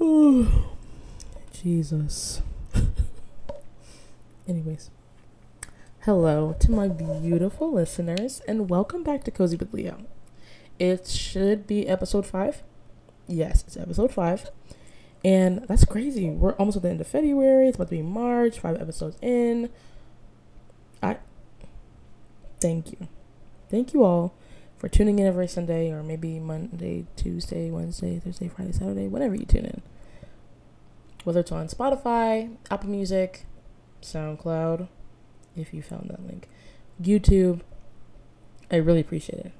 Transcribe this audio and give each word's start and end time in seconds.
Jesus. 1.52 2.40
Anyways, 4.48 4.88
hello 6.00 6.56
to 6.58 6.70
my 6.70 6.88
beautiful 6.88 7.70
listeners, 7.70 8.40
and 8.48 8.70
welcome 8.70 9.02
back 9.02 9.24
to 9.24 9.30
Cozy 9.30 9.58
with 9.58 9.72
Liyah. 9.72 10.06
It 10.78 11.06
should 11.06 11.66
be 11.66 11.86
episode 11.86 12.24
five. 12.24 12.62
Yes, 13.26 13.62
it's 13.66 13.76
episode 13.76 14.10
five. 14.10 14.50
And 15.22 15.66
that's 15.68 15.84
crazy. 15.84 16.30
We're 16.30 16.54
almost 16.54 16.78
at 16.78 16.82
the 16.82 16.88
end 16.88 17.02
of 17.02 17.06
February. 17.06 17.68
It's 17.68 17.76
about 17.76 17.88
to 17.88 17.96
be 17.96 18.02
March, 18.02 18.58
five 18.58 18.80
episodes 18.80 19.18
in. 19.20 19.68
I 21.02 21.18
thank 22.58 22.92
you. 22.92 23.06
Thank 23.68 23.92
you 23.92 24.02
all 24.02 24.32
for 24.78 24.88
tuning 24.88 25.18
in 25.18 25.26
every 25.26 25.46
Sunday 25.46 25.92
or 25.92 26.02
maybe 26.02 26.40
Monday, 26.40 27.04
Tuesday, 27.16 27.70
Wednesday, 27.70 28.18
Thursday, 28.18 28.48
Friday, 28.48 28.72
Saturday, 28.72 29.08
whenever 29.08 29.34
you 29.34 29.44
tune 29.44 29.66
in. 29.66 29.82
Whether 31.24 31.40
it's 31.40 31.52
on 31.52 31.68
Spotify, 31.68 32.56
Apple 32.70 32.88
Music, 32.90 33.44
SoundCloud, 34.02 34.88
if 35.56 35.74
you 35.74 35.82
found 35.82 36.10
that 36.10 36.26
link, 36.26 36.48
YouTube. 37.00 37.60
I 38.70 38.76
really 38.76 39.00
appreciate 39.00 39.46
it. 39.46 39.52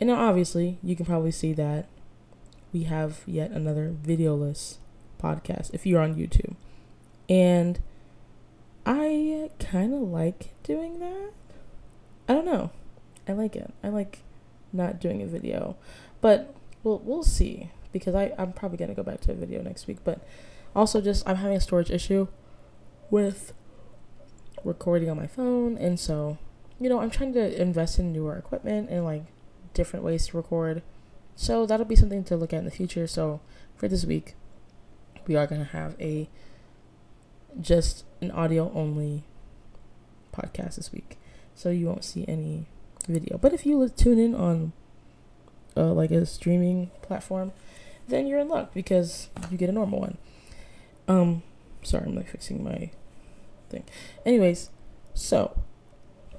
And 0.00 0.08
now, 0.08 0.28
obviously, 0.28 0.78
you 0.82 0.96
can 0.96 1.06
probably 1.06 1.30
see 1.30 1.52
that 1.52 1.88
we 2.72 2.84
have 2.84 3.20
yet 3.26 3.50
another 3.50 3.94
videoless 4.02 4.78
podcast 5.22 5.72
if 5.72 5.86
you're 5.86 6.00
on 6.00 6.14
YouTube. 6.14 6.56
And 7.28 7.80
I 8.84 9.50
kind 9.58 9.94
of 9.94 10.00
like 10.00 10.50
doing 10.62 10.98
that. 10.98 11.30
I 12.28 12.34
don't 12.34 12.46
know. 12.46 12.70
I 13.28 13.32
like 13.32 13.54
it. 13.54 13.72
I 13.84 13.88
like 13.88 14.22
not 14.72 15.00
doing 15.00 15.22
a 15.22 15.26
video. 15.26 15.76
But 16.20 16.54
we'll 16.82 16.98
we'll 16.98 17.22
see 17.22 17.70
because 17.92 18.14
I 18.14 18.32
I'm 18.38 18.52
probably 18.52 18.78
going 18.78 18.88
to 18.88 18.94
go 18.94 19.02
back 19.02 19.20
to 19.22 19.32
a 19.32 19.34
video 19.34 19.62
next 19.62 19.86
week, 19.86 19.98
but 20.02 20.26
also 20.74 21.00
just 21.00 21.28
I'm 21.28 21.36
having 21.36 21.56
a 21.56 21.60
storage 21.60 21.90
issue 21.90 22.28
with 23.10 23.52
recording 24.64 25.10
on 25.10 25.16
my 25.16 25.26
phone 25.26 25.76
and 25.76 25.98
so 25.98 26.38
you 26.78 26.88
know, 26.88 27.00
I'm 27.00 27.10
trying 27.10 27.32
to 27.34 27.60
invest 27.60 27.98
in 28.00 28.12
newer 28.12 28.36
equipment 28.36 28.90
and 28.90 29.04
like 29.04 29.24
different 29.72 30.04
ways 30.04 30.26
to 30.28 30.36
record 30.36 30.82
so 31.34 31.66
that'll 31.66 31.86
be 31.86 31.96
something 31.96 32.24
to 32.24 32.36
look 32.36 32.52
at 32.52 32.58
in 32.58 32.64
the 32.64 32.70
future. 32.70 33.06
So 33.06 33.40
for 33.76 33.88
this 33.88 34.04
week, 34.04 34.34
we 35.26 35.36
are 35.36 35.46
to 35.46 35.64
have 35.64 35.96
a 36.00 36.28
just 37.60 38.04
an 38.20 38.30
audio 38.30 38.72
only 38.74 39.24
podcast 40.32 40.76
this 40.76 40.92
week. 40.92 41.18
So 41.54 41.70
you 41.70 41.86
won't 41.86 42.04
see 42.04 42.24
any 42.28 42.66
video. 43.08 43.38
But 43.38 43.52
if 43.52 43.66
you 43.66 43.88
tune 43.88 44.18
in 44.18 44.34
on 44.34 44.72
uh, 45.76 45.92
like 45.92 46.10
a 46.10 46.26
streaming 46.26 46.90
platform, 47.02 47.52
then 48.08 48.26
you're 48.26 48.38
in 48.38 48.48
luck 48.48 48.72
because 48.74 49.28
you 49.50 49.58
get 49.58 49.68
a 49.68 49.72
normal 49.72 50.00
one. 50.00 50.18
Um, 51.08 51.42
sorry, 51.82 52.06
I'm 52.06 52.16
like 52.16 52.28
fixing 52.28 52.62
my 52.62 52.90
thing. 53.70 53.84
Anyways, 54.24 54.70
so 55.14 55.56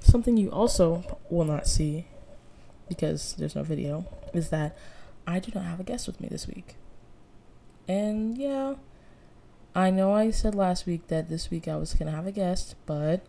something 0.00 0.36
you 0.36 0.50
also 0.50 1.18
will 1.30 1.44
not 1.44 1.66
see 1.66 2.06
because 2.88 3.34
there's 3.38 3.54
no 3.54 3.62
video 3.62 4.06
is 4.32 4.50
that 4.50 4.76
I 5.26 5.38
do 5.38 5.52
not 5.54 5.64
have 5.64 5.80
a 5.80 5.84
guest 5.84 6.06
with 6.06 6.20
me 6.20 6.28
this 6.30 6.46
week. 6.46 6.76
And 7.88 8.36
yeah, 8.36 8.74
I 9.74 9.90
know 9.90 10.14
I 10.14 10.30
said 10.30 10.54
last 10.54 10.86
week 10.86 11.08
that 11.08 11.28
this 11.28 11.50
week 11.50 11.68
I 11.68 11.76
was 11.76 11.94
going 11.94 12.10
to 12.10 12.16
have 12.16 12.26
a 12.26 12.32
guest, 12.32 12.76
but 12.86 13.24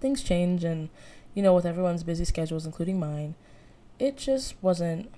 things 0.00 0.22
change 0.22 0.64
and 0.64 0.88
you 1.34 1.42
know 1.42 1.54
with 1.54 1.66
everyone's 1.66 2.02
busy 2.02 2.24
schedules 2.24 2.66
including 2.66 2.98
mine, 2.98 3.34
it 3.98 4.16
just 4.16 4.54
wasn't 4.62 5.12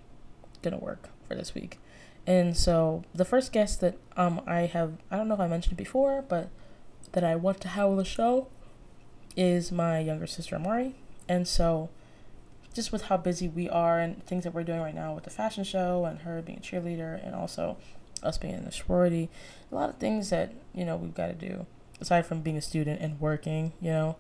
going 0.62 0.78
to 0.78 0.84
work 0.84 1.08
for 1.26 1.34
this 1.34 1.54
week. 1.54 1.78
And 2.26 2.56
so 2.56 3.02
the 3.14 3.24
first 3.24 3.52
guest 3.52 3.80
that 3.80 3.96
um 4.16 4.40
I 4.46 4.62
have 4.62 4.94
I 5.10 5.16
don't 5.16 5.28
know 5.28 5.34
if 5.34 5.40
I 5.40 5.48
mentioned 5.48 5.76
before, 5.76 6.22
but 6.22 6.50
that 7.12 7.24
I 7.24 7.36
want 7.36 7.60
to 7.62 7.68
have 7.68 7.88
on 7.90 7.96
the 7.96 8.04
show 8.04 8.48
is 9.36 9.72
my 9.72 9.98
younger 9.98 10.26
sister 10.26 10.56
Amari. 10.56 10.94
And 11.28 11.46
so 11.48 11.90
just 12.74 12.92
with 12.92 13.02
how 13.02 13.16
busy 13.16 13.48
we 13.48 13.68
are 13.68 13.98
and 13.98 14.24
things 14.24 14.44
that 14.44 14.54
we're 14.54 14.64
doing 14.64 14.80
right 14.80 14.94
now 14.94 15.14
with 15.14 15.24
the 15.24 15.30
fashion 15.30 15.64
show 15.64 16.04
and 16.04 16.20
her 16.20 16.40
being 16.42 16.58
a 16.58 16.60
cheerleader 16.60 17.24
and 17.24 17.34
also 17.34 17.76
us 18.22 18.38
being 18.38 18.54
in 18.54 18.64
the 18.64 18.72
sorority, 18.72 19.28
a 19.70 19.74
lot 19.74 19.90
of 19.90 19.96
things 19.96 20.30
that, 20.30 20.52
you 20.72 20.84
know, 20.84 20.96
we've 20.96 21.14
got 21.14 21.26
to 21.26 21.34
do 21.34 21.66
aside 22.00 22.26
from 22.26 22.40
being 22.40 22.56
a 22.56 22.62
student 22.62 23.00
and 23.00 23.20
working, 23.20 23.72
you 23.80 23.90
know. 23.90 24.16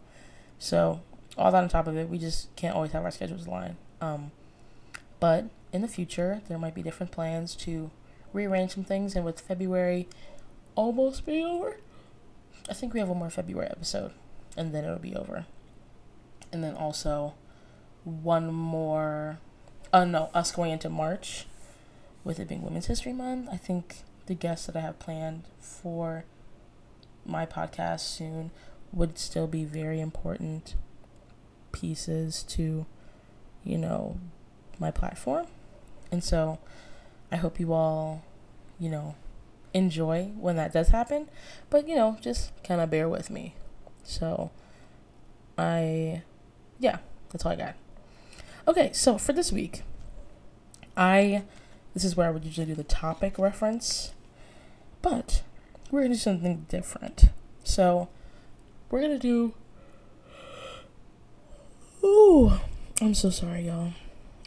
So, 0.58 1.00
all 1.38 1.50
that 1.50 1.62
on 1.62 1.68
top 1.68 1.86
of 1.86 1.96
it, 1.96 2.08
we 2.08 2.18
just 2.18 2.54
can't 2.56 2.74
always 2.74 2.92
have 2.92 3.04
our 3.04 3.10
schedules 3.10 3.46
aligned. 3.46 3.76
Um, 4.00 4.32
but 5.18 5.46
in 5.72 5.82
the 5.82 5.88
future, 5.88 6.42
there 6.48 6.58
might 6.58 6.74
be 6.74 6.82
different 6.82 7.12
plans 7.12 7.54
to 7.56 7.90
rearrange 8.32 8.72
some 8.72 8.84
things. 8.84 9.16
And 9.16 9.24
with 9.24 9.40
February 9.40 10.08
almost 10.74 11.26
being 11.26 11.46
over, 11.46 11.76
I 12.68 12.74
think 12.74 12.92
we 12.92 13.00
have 13.00 13.08
one 13.08 13.18
more 13.18 13.30
February 13.30 13.68
episode 13.70 14.12
and 14.56 14.74
then 14.74 14.84
it'll 14.84 14.98
be 14.98 15.16
over. 15.16 15.46
And 16.52 16.62
then 16.62 16.74
also, 16.74 17.34
one 18.04 18.52
more. 18.52 19.38
Oh 19.92 20.04
no, 20.04 20.30
us 20.34 20.52
going 20.52 20.70
into 20.70 20.88
March, 20.88 21.46
with 22.24 22.38
it 22.38 22.48
being 22.48 22.62
Women's 22.62 22.86
History 22.86 23.12
Month. 23.12 23.48
I 23.50 23.56
think 23.56 23.98
the 24.26 24.34
guests 24.34 24.66
that 24.66 24.76
I 24.76 24.80
have 24.80 24.98
planned 24.98 25.44
for 25.60 26.24
my 27.24 27.46
podcast 27.46 28.00
soon 28.00 28.50
would 28.92 29.18
still 29.18 29.46
be 29.46 29.64
very 29.64 30.00
important 30.00 30.74
pieces 31.72 32.42
to, 32.42 32.86
you 33.64 33.78
know, 33.78 34.18
my 34.78 34.90
platform. 34.90 35.46
And 36.12 36.22
so 36.22 36.60
I 37.32 37.36
hope 37.36 37.58
you 37.58 37.72
all, 37.72 38.22
you 38.78 38.88
know, 38.88 39.16
enjoy 39.74 40.30
when 40.36 40.54
that 40.56 40.72
does 40.72 40.88
happen. 40.88 41.28
But, 41.68 41.88
you 41.88 41.96
know, 41.96 42.18
just 42.20 42.52
kind 42.62 42.80
of 42.80 42.90
bear 42.90 43.08
with 43.08 43.30
me. 43.30 43.56
So 44.04 44.52
I, 45.58 46.22
yeah, 46.78 46.98
that's 47.30 47.44
all 47.44 47.52
I 47.52 47.56
got. 47.56 47.74
Okay, 48.68 48.90
so 48.92 49.18
for 49.18 49.32
this 49.32 49.50
week, 49.50 49.82
I 50.96 51.42
this 51.94 52.04
is 52.04 52.16
where 52.16 52.28
I 52.28 52.30
would 52.30 52.44
usually 52.44 52.66
do 52.66 52.74
the 52.74 52.84
topic 52.84 53.38
reference, 53.38 54.12
but 55.02 55.42
we're 55.90 56.02
gonna 56.02 56.14
do 56.14 56.20
something 56.20 56.66
different. 56.68 57.24
So 57.64 58.08
we're 58.90 59.02
gonna 59.02 59.18
do. 59.18 59.54
Ooh, 62.02 62.52
I'm 63.00 63.14
so 63.14 63.30
sorry, 63.30 63.66
y'all. 63.66 63.92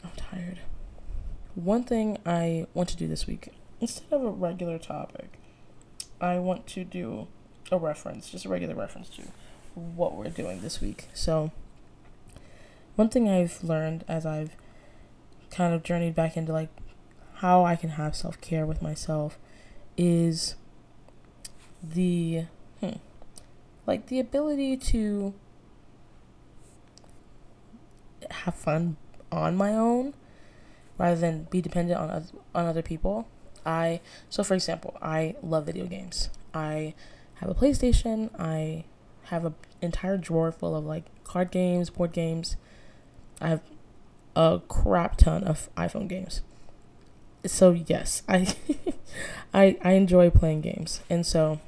I'm 0.03 0.11
tired. 0.17 0.59
One 1.55 1.83
thing 1.83 2.17
I 2.25 2.67
want 2.73 2.89
to 2.89 2.97
do 2.97 3.07
this 3.07 3.25
week, 3.25 3.49
instead 3.79 4.11
of 4.11 4.23
a 4.23 4.29
regular 4.29 4.77
topic, 4.77 5.39
I 6.19 6.37
want 6.37 6.67
to 6.67 6.83
do 6.83 7.27
a 7.71 7.77
reference, 7.77 8.29
just 8.29 8.45
a 8.45 8.49
regular 8.49 8.75
reference 8.75 9.09
to 9.09 9.21
what 9.73 10.15
we're 10.15 10.29
doing 10.29 10.61
this 10.61 10.81
week. 10.81 11.07
So 11.13 11.51
one 12.95 13.09
thing 13.09 13.29
I've 13.29 13.63
learned 13.63 14.03
as 14.07 14.25
I've 14.25 14.51
kind 15.49 15.73
of 15.73 15.83
journeyed 15.83 16.13
back 16.13 16.35
into 16.35 16.51
like 16.51 16.69
how 17.35 17.63
I 17.63 17.75
can 17.77 17.91
have 17.91 18.15
self 18.15 18.39
care 18.41 18.65
with 18.65 18.81
myself 18.81 19.37
is 19.97 20.55
the 21.81 22.45
hmm, 22.81 22.97
like 23.85 24.07
the 24.07 24.19
ability 24.19 24.75
to 24.77 25.33
have 28.29 28.55
fun 28.55 28.97
on 29.31 29.55
my 29.55 29.73
own 29.73 30.13
rather 30.97 31.15
than 31.15 31.43
be 31.49 31.61
dependent 31.61 31.99
on 31.99 32.09
on 32.53 32.65
other 32.65 32.81
people. 32.81 33.27
I 33.65 34.01
so 34.29 34.43
for 34.43 34.53
example, 34.53 34.97
I 35.01 35.35
love 35.41 35.65
video 35.65 35.85
games. 35.85 36.29
I 36.53 36.93
have 37.35 37.49
a 37.49 37.55
PlayStation. 37.55 38.29
I 38.39 38.85
have 39.25 39.45
an 39.45 39.55
entire 39.81 40.17
drawer 40.17 40.51
full 40.51 40.75
of 40.75 40.85
like 40.85 41.05
card 41.23 41.51
games, 41.51 41.89
board 41.89 42.13
games, 42.13 42.55
I 43.41 43.49
have 43.49 43.61
a 44.35 44.61
crap 44.67 45.17
ton 45.17 45.43
of 45.43 45.69
iPhone 45.75 46.07
games. 46.07 46.41
So 47.45 47.71
yes, 47.71 48.23
I 48.29 48.55
I 49.53 49.77
I 49.83 49.91
enjoy 49.91 50.29
playing 50.29 50.61
games. 50.61 51.01
And 51.09 51.25
so 51.25 51.59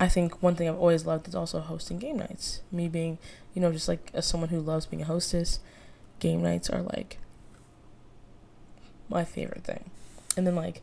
I 0.00 0.08
think 0.08 0.42
one 0.42 0.54
thing 0.54 0.68
I've 0.68 0.78
always 0.78 1.06
loved 1.06 1.28
is 1.28 1.34
also 1.34 1.60
hosting 1.60 1.98
game 1.98 2.18
nights. 2.18 2.62
Me 2.70 2.88
being, 2.88 3.18
you 3.54 3.60
know, 3.62 3.72
just 3.72 3.88
like 3.88 4.10
as 4.14 4.26
someone 4.26 4.50
who 4.50 4.60
loves 4.60 4.86
being 4.86 5.02
a 5.02 5.06
hostess, 5.06 5.60
game 6.20 6.42
nights 6.42 6.68
are 6.70 6.82
like 6.82 7.18
my 9.08 9.24
favorite 9.24 9.64
thing. 9.64 9.90
And 10.36 10.46
then 10.46 10.54
like 10.54 10.82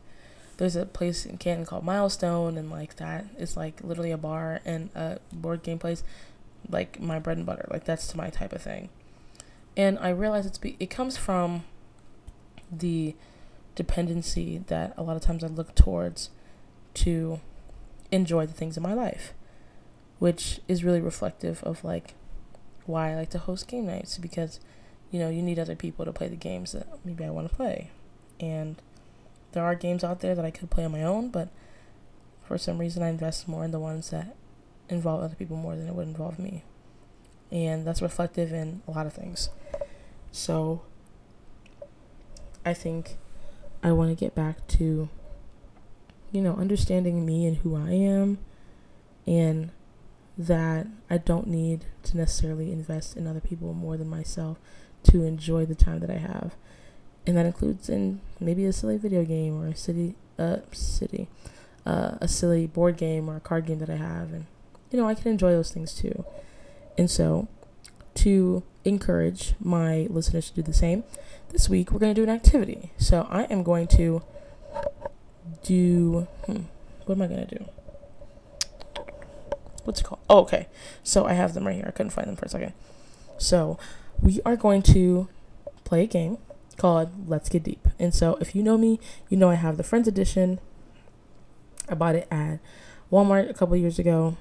there's 0.56 0.76
a 0.76 0.86
place 0.86 1.26
in 1.26 1.36
Canton 1.38 1.66
called 1.66 1.84
Milestone 1.84 2.56
and 2.56 2.70
like 2.70 2.96
that 2.96 3.26
is 3.38 3.56
like 3.56 3.82
literally 3.82 4.10
a 4.10 4.18
bar 4.18 4.60
and 4.64 4.90
a 4.94 5.18
board 5.32 5.62
game 5.62 5.78
place 5.78 6.02
like 6.70 7.00
my 7.00 7.18
bread 7.18 7.36
and 7.36 7.46
butter. 7.46 7.66
Like 7.70 7.84
that's 7.84 8.14
my 8.14 8.30
type 8.30 8.52
of 8.52 8.62
thing. 8.62 8.88
And 9.76 9.98
I 9.98 10.10
realize 10.10 10.46
it's 10.46 10.58
be- 10.58 10.76
it 10.80 10.90
comes 10.90 11.16
from 11.16 11.64
the 12.70 13.14
dependency 13.74 14.58
that 14.66 14.94
a 14.96 15.02
lot 15.02 15.16
of 15.16 15.22
times 15.22 15.44
I 15.44 15.48
look 15.48 15.74
towards 15.74 16.30
to 16.94 17.40
enjoy 18.10 18.46
the 18.46 18.52
things 18.52 18.76
in 18.76 18.82
my 18.82 18.94
life, 18.94 19.34
which 20.18 20.60
is 20.66 20.82
really 20.82 21.00
reflective 21.00 21.62
of 21.62 21.84
like 21.84 22.14
why 22.86 23.12
I 23.12 23.16
like 23.16 23.30
to 23.30 23.38
host 23.38 23.68
game 23.68 23.86
nights 23.86 24.16
because 24.16 24.60
you 25.10 25.18
know 25.18 25.28
you 25.28 25.42
need 25.42 25.58
other 25.58 25.76
people 25.76 26.04
to 26.04 26.12
play 26.12 26.28
the 26.28 26.36
games 26.36 26.72
that 26.72 26.86
maybe 27.04 27.24
I 27.24 27.30
want 27.30 27.48
to 27.48 27.54
play, 27.54 27.90
and 28.40 28.80
there 29.52 29.64
are 29.64 29.74
games 29.74 30.04
out 30.04 30.20
there 30.20 30.34
that 30.34 30.44
I 30.44 30.50
could 30.50 30.70
play 30.70 30.84
on 30.84 30.92
my 30.92 31.02
own, 31.02 31.30
but 31.30 31.48
for 32.44 32.58
some 32.58 32.78
reason 32.78 33.02
I 33.02 33.08
invest 33.08 33.48
more 33.48 33.64
in 33.64 33.70
the 33.70 33.80
ones 33.80 34.10
that 34.10 34.36
involve 34.88 35.22
other 35.22 35.34
people 35.34 35.56
more 35.56 35.74
than 35.76 35.88
it 35.88 35.94
would 35.94 36.06
involve 36.06 36.38
me. 36.38 36.62
And 37.50 37.86
that's 37.86 38.02
reflective 38.02 38.52
in 38.52 38.82
a 38.86 38.90
lot 38.90 39.06
of 39.06 39.12
things. 39.12 39.50
So 40.30 40.82
I 42.64 42.74
think 42.74 43.16
I 43.82 43.92
want 43.92 44.10
to 44.10 44.16
get 44.16 44.34
back 44.34 44.66
to, 44.68 45.08
you 46.32 46.40
know, 46.42 46.56
understanding 46.56 47.24
me 47.24 47.46
and 47.46 47.58
who 47.58 47.76
I 47.76 47.92
am, 47.92 48.38
and 49.26 49.70
that 50.36 50.86
I 51.08 51.18
don't 51.18 51.46
need 51.46 51.86
to 52.02 52.16
necessarily 52.16 52.72
invest 52.72 53.16
in 53.16 53.26
other 53.26 53.40
people 53.40 53.72
more 53.72 53.96
than 53.96 54.08
myself 54.08 54.58
to 55.10 55.24
enjoy 55.24 55.66
the 55.66 55.74
time 55.74 56.00
that 56.00 56.10
I 56.10 56.18
have. 56.18 56.54
And 57.26 57.36
that 57.36 57.46
includes 57.46 57.88
in 57.88 58.20
maybe 58.38 58.64
a 58.64 58.72
silly 58.72 58.96
video 58.96 59.24
game 59.24 59.60
or 59.60 59.68
a 59.68 59.76
city, 59.76 60.14
uh, 60.38 60.58
city, 60.72 61.28
uh, 61.84 62.12
a 62.20 62.28
silly 62.28 62.66
board 62.66 62.96
game 62.96 63.28
or 63.28 63.36
a 63.36 63.40
card 63.40 63.66
game 63.66 63.78
that 63.80 63.90
I 63.90 63.96
have. 63.96 64.32
And, 64.32 64.46
you 64.90 64.98
know, 64.98 65.08
I 65.08 65.14
can 65.14 65.32
enjoy 65.32 65.50
those 65.50 65.72
things 65.72 65.92
too. 65.92 66.24
And 66.96 67.10
so, 67.10 67.48
to 68.14 68.62
encourage 68.84 69.54
my 69.60 70.06
listeners 70.08 70.50
to 70.50 70.56
do 70.56 70.62
the 70.62 70.72
same, 70.72 71.04
this 71.50 71.68
week 71.68 71.92
we're 71.92 71.98
going 71.98 72.14
to 72.14 72.20
do 72.20 72.28
an 72.28 72.34
activity. 72.34 72.92
So 72.98 73.26
I 73.30 73.44
am 73.44 73.62
going 73.62 73.86
to 73.88 74.22
do, 75.62 76.26
hmm, 76.46 76.62
what 77.04 77.16
am 77.16 77.22
I 77.22 77.26
going 77.26 77.46
to 77.46 77.58
do? 77.58 77.64
What's 79.84 80.00
it 80.00 80.04
called? 80.04 80.20
Oh, 80.28 80.40
okay. 80.40 80.68
So 81.04 81.26
I 81.26 81.34
have 81.34 81.54
them 81.54 81.66
right 81.66 81.76
here. 81.76 81.84
I 81.86 81.90
couldn't 81.92 82.10
find 82.10 82.26
them 82.26 82.36
for 82.36 82.46
a 82.46 82.48
second. 82.48 82.72
So 83.38 83.78
we 84.20 84.40
are 84.44 84.56
going 84.56 84.82
to 84.82 85.28
play 85.84 86.04
a 86.04 86.06
game 86.06 86.38
called 86.76 87.28
Let's 87.28 87.48
Get 87.48 87.62
Deep. 87.62 87.88
And 87.98 88.14
so 88.14 88.36
if 88.40 88.54
you 88.54 88.62
know 88.62 88.76
me, 88.76 89.00
you 89.28 89.36
know 89.36 89.50
I 89.50 89.54
have 89.54 89.76
the 89.76 89.82
Friends 89.82 90.08
Edition. 90.08 90.58
I 91.88 91.94
bought 91.94 92.16
it 92.16 92.28
at 92.30 92.58
Walmart 93.10 93.48
a 93.48 93.54
couple 93.54 93.76
years 93.76 93.98
ago. 93.98 94.36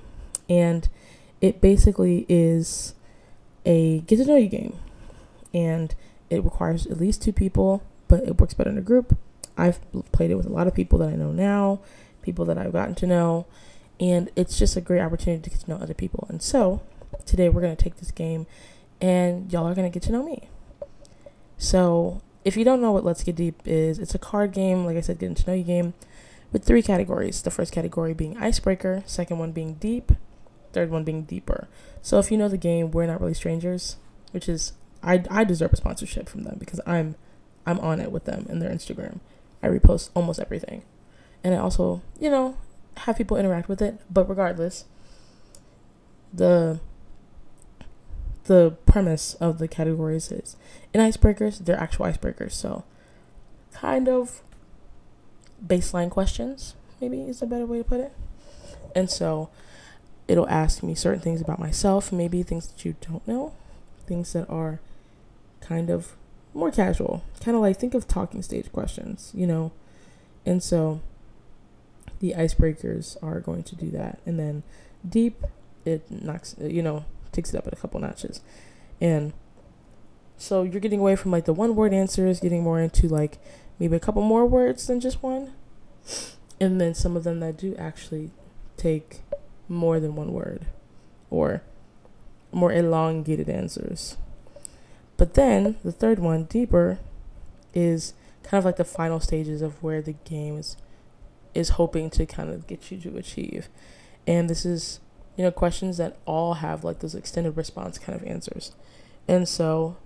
And 0.50 0.88
it 1.42 1.62
basically 1.62 2.26
is 2.28 2.94
a 3.66 4.00
get 4.02 4.18
to 4.18 4.26
know 4.26 4.36
you 4.36 4.48
game. 4.48 4.78
And 5.54 5.96
it 6.30 6.44
requires 6.44 6.86
at 6.88 7.00
least 7.00 7.22
two 7.22 7.34
people, 7.34 7.84
but 8.08 8.24
it 8.24 8.40
works 8.40 8.54
better 8.54 8.70
in 8.70 8.78
a 8.78 8.82
group. 8.82 9.18
I've 9.58 9.80
played 10.12 10.32
it 10.32 10.36
with 10.36 10.46
a 10.46 10.52
lot 10.52 10.68
of 10.68 10.76
people 10.76 11.00
that 11.00 11.10
I 11.10 11.16
know 11.16 11.32
now, 11.32 11.80
people 12.22 12.44
that 12.46 12.58
I've 12.58 12.74
gotten 12.74 12.96
to 12.96 13.08
know, 13.08 13.46
and 14.00 14.30
it's 14.36 14.60
just 14.60 14.76
a 14.76 14.82
great 14.82 15.02
opportunity 15.02 15.42
to 15.44 15.50
get 15.50 15.60
to 15.62 15.70
know 15.70 15.78
other 15.78 15.94
people. 15.94 16.28
And 16.30 16.42
so, 16.42 16.82
today 17.26 17.48
we're 17.48 17.62
going 17.62 17.76
to 17.76 17.82
take 17.82 17.98
this 17.98 18.12
game 18.12 18.46
and 19.06 19.54
y'all 19.54 19.68
are 19.68 19.76
going 19.76 19.90
to 19.90 19.94
get 19.94 20.02
to 20.08 20.12
know 20.12 20.24
me. 20.24 20.50
So, 21.60 22.24
if 22.44 22.58
you 22.58 22.66
don't 22.66 22.82
know 22.82 22.92
what 22.92 23.06
Let's 23.06 23.24
Get 23.24 23.36
Deep 23.36 23.62
is, 23.64 24.00
it's 24.00 24.16
a 24.16 24.20
card 24.20 24.52
game, 24.52 24.84
like 24.84 24.98
I 24.98 25.02
said, 25.02 25.20
getting 25.20 25.36
to 25.36 25.48
know 25.48 25.56
you 25.56 25.64
game 25.64 25.94
with 26.52 26.64
three 26.64 26.82
categories. 26.82 27.44
The 27.44 27.52
first 27.52 27.72
category 27.72 28.16
being 28.16 28.36
icebreaker, 28.38 29.04
second 29.06 29.38
one 29.38 29.52
being 29.52 29.76
deep, 29.76 30.12
third 30.74 30.90
one 30.90 31.04
being 31.04 31.22
deeper. 31.22 31.68
So, 32.02 32.18
if 32.18 32.32
you 32.32 32.38
know 32.38 32.50
the 32.50 32.58
game, 32.58 32.90
we're 32.90 33.06
not 33.06 33.22
really 33.22 33.36
strangers, 33.36 33.98
which 34.32 34.50
is 34.50 34.74
I, 35.04 35.24
I 35.30 35.44
deserve 35.44 35.74
a 35.74 35.78
sponsorship 35.78 36.28
from 36.28 36.42
them 36.42 36.58
because 36.58 36.82
I'm 36.88 37.14
I'm 37.68 37.80
on 37.82 38.00
it 38.00 38.12
with 38.12 38.26
them 38.26 38.48
and 38.50 38.60
their 38.60 38.72
Instagram. 38.72 39.20
I 39.62 39.68
repost 39.68 40.10
almost 40.16 40.40
everything. 40.40 40.82
And 41.44 41.54
I 41.54 41.58
also, 41.58 42.02
you 42.20 42.32
know, 42.32 42.58
have 42.98 43.18
people 43.18 43.38
interact 43.38 43.70
with 43.70 43.84
it, 43.84 44.02
but 44.12 44.28
regardless, 44.28 44.86
the 46.34 46.80
the 48.46 48.76
premise 48.86 49.36
of 49.36 49.60
the 49.60 49.68
categories 49.68 50.32
is 50.32 50.56
in 50.94 51.02
icebreakers, 51.02 51.60
they're 51.60 51.80
actual 51.80 52.06
icebreakers, 52.06 52.52
so 52.54 52.84
kind 53.74 54.08
of 54.08 54.42
baseline 55.66 56.10
questions, 56.10 56.76
maybe 57.02 57.22
is 57.22 57.42
a 57.42 57.46
better 57.46 57.66
way 57.66 57.80
to 57.80 57.84
put 57.84 58.00
it. 58.00 58.14
And 58.96 59.10
so 59.10 59.50
it'll 60.28 60.50
ask 60.50 60.82
me 60.82 60.96
certain 60.96 61.22
things 61.22 61.42
about 61.42 61.60
myself, 61.60 62.12
maybe 62.12 62.44
things 62.44 62.68
that 62.68 62.86
you 62.86 62.96
don't 63.02 63.28
know, 63.28 63.54
things 64.08 64.34
that 64.34 64.50
are 64.50 64.80
kind 65.60 65.90
of 65.90 66.16
more 66.54 66.72
casual. 66.72 67.24
Kind 67.42 67.56
of 67.56 67.62
like 67.62 67.78
think 67.78 67.94
of 67.94 68.08
talking 68.08 68.42
stage 68.42 68.72
questions, 68.72 69.32
you 69.36 69.46
know? 69.46 69.72
And 70.46 70.64
so 70.64 71.02
the 72.20 72.34
icebreakers 72.38 73.22
are 73.22 73.40
going 73.40 73.64
to 73.64 73.76
do 73.76 73.92
that. 73.92 74.20
And 74.26 74.40
then 74.40 74.64
deep, 75.08 75.44
it 75.84 76.10
knocks, 76.10 76.56
you 76.60 76.82
know, 76.82 77.06
takes 77.36 77.54
it 77.54 77.58
up 77.58 77.68
at 77.68 77.74
a 77.74 77.76
couple 77.76 78.00
notches. 78.00 78.42
And 79.00 79.34
so 80.38 80.64
you're 80.64 80.82
getting 80.82 81.00
away 81.00 81.16
from 81.16 81.32
like 81.32 81.46
the 81.46 81.54
one 81.54 81.76
word 81.76 81.94
answers, 81.94 82.40
getting 82.40 82.64
more 82.64 82.80
into 82.80 83.08
like 83.08 83.38
maybe 83.80 83.96
a 83.96 84.00
couple 84.00 84.22
more 84.22 84.46
words 84.46 84.88
than 84.88 85.00
just 85.00 85.22
one. 85.22 85.54
And 86.60 86.80
then 86.80 86.94
some 86.94 87.18
of 87.18 87.24
them 87.24 87.40
that 87.42 87.58
do 87.58 87.76
actually 87.78 88.32
take 88.78 89.22
more 89.68 90.00
than 90.00 90.16
one 90.16 90.32
word 90.32 90.68
or 91.30 91.62
more 92.52 92.72
elongated 92.72 93.50
answers. 93.50 94.18
But 95.18 95.34
then 95.34 95.78
the 95.84 95.92
third 95.92 96.20
one, 96.20 96.46
deeper, 96.46 97.00
is 97.74 98.14
kind 98.44 98.60
of 98.60 98.66
like 98.66 98.78
the 98.78 98.86
final 98.86 99.20
stages 99.20 99.62
of 99.62 99.82
where 99.84 100.02
the 100.02 100.14
game 100.14 100.58
is 100.58 100.78
is 101.56 101.70
hoping 101.70 102.10
to 102.12 102.26
kind 102.26 102.50
of 102.50 102.68
get 102.68 102.92
you 102.92 103.00
to 103.00 103.18
achieve. 103.18 103.70
And 104.28 104.50
this 104.50 104.66
is, 104.66 105.00
you 105.36 105.44
know, 105.44 105.52
questions 105.52 105.98
that 105.98 106.18
all 106.26 106.56
have 106.56 106.84
like 106.84 107.00
those 107.00 107.16
extended 107.16 107.58
response 107.58 107.98
kind 107.98 108.20
of 108.20 108.26
answers. 108.28 108.74
And 109.28 109.48
so 109.48 109.98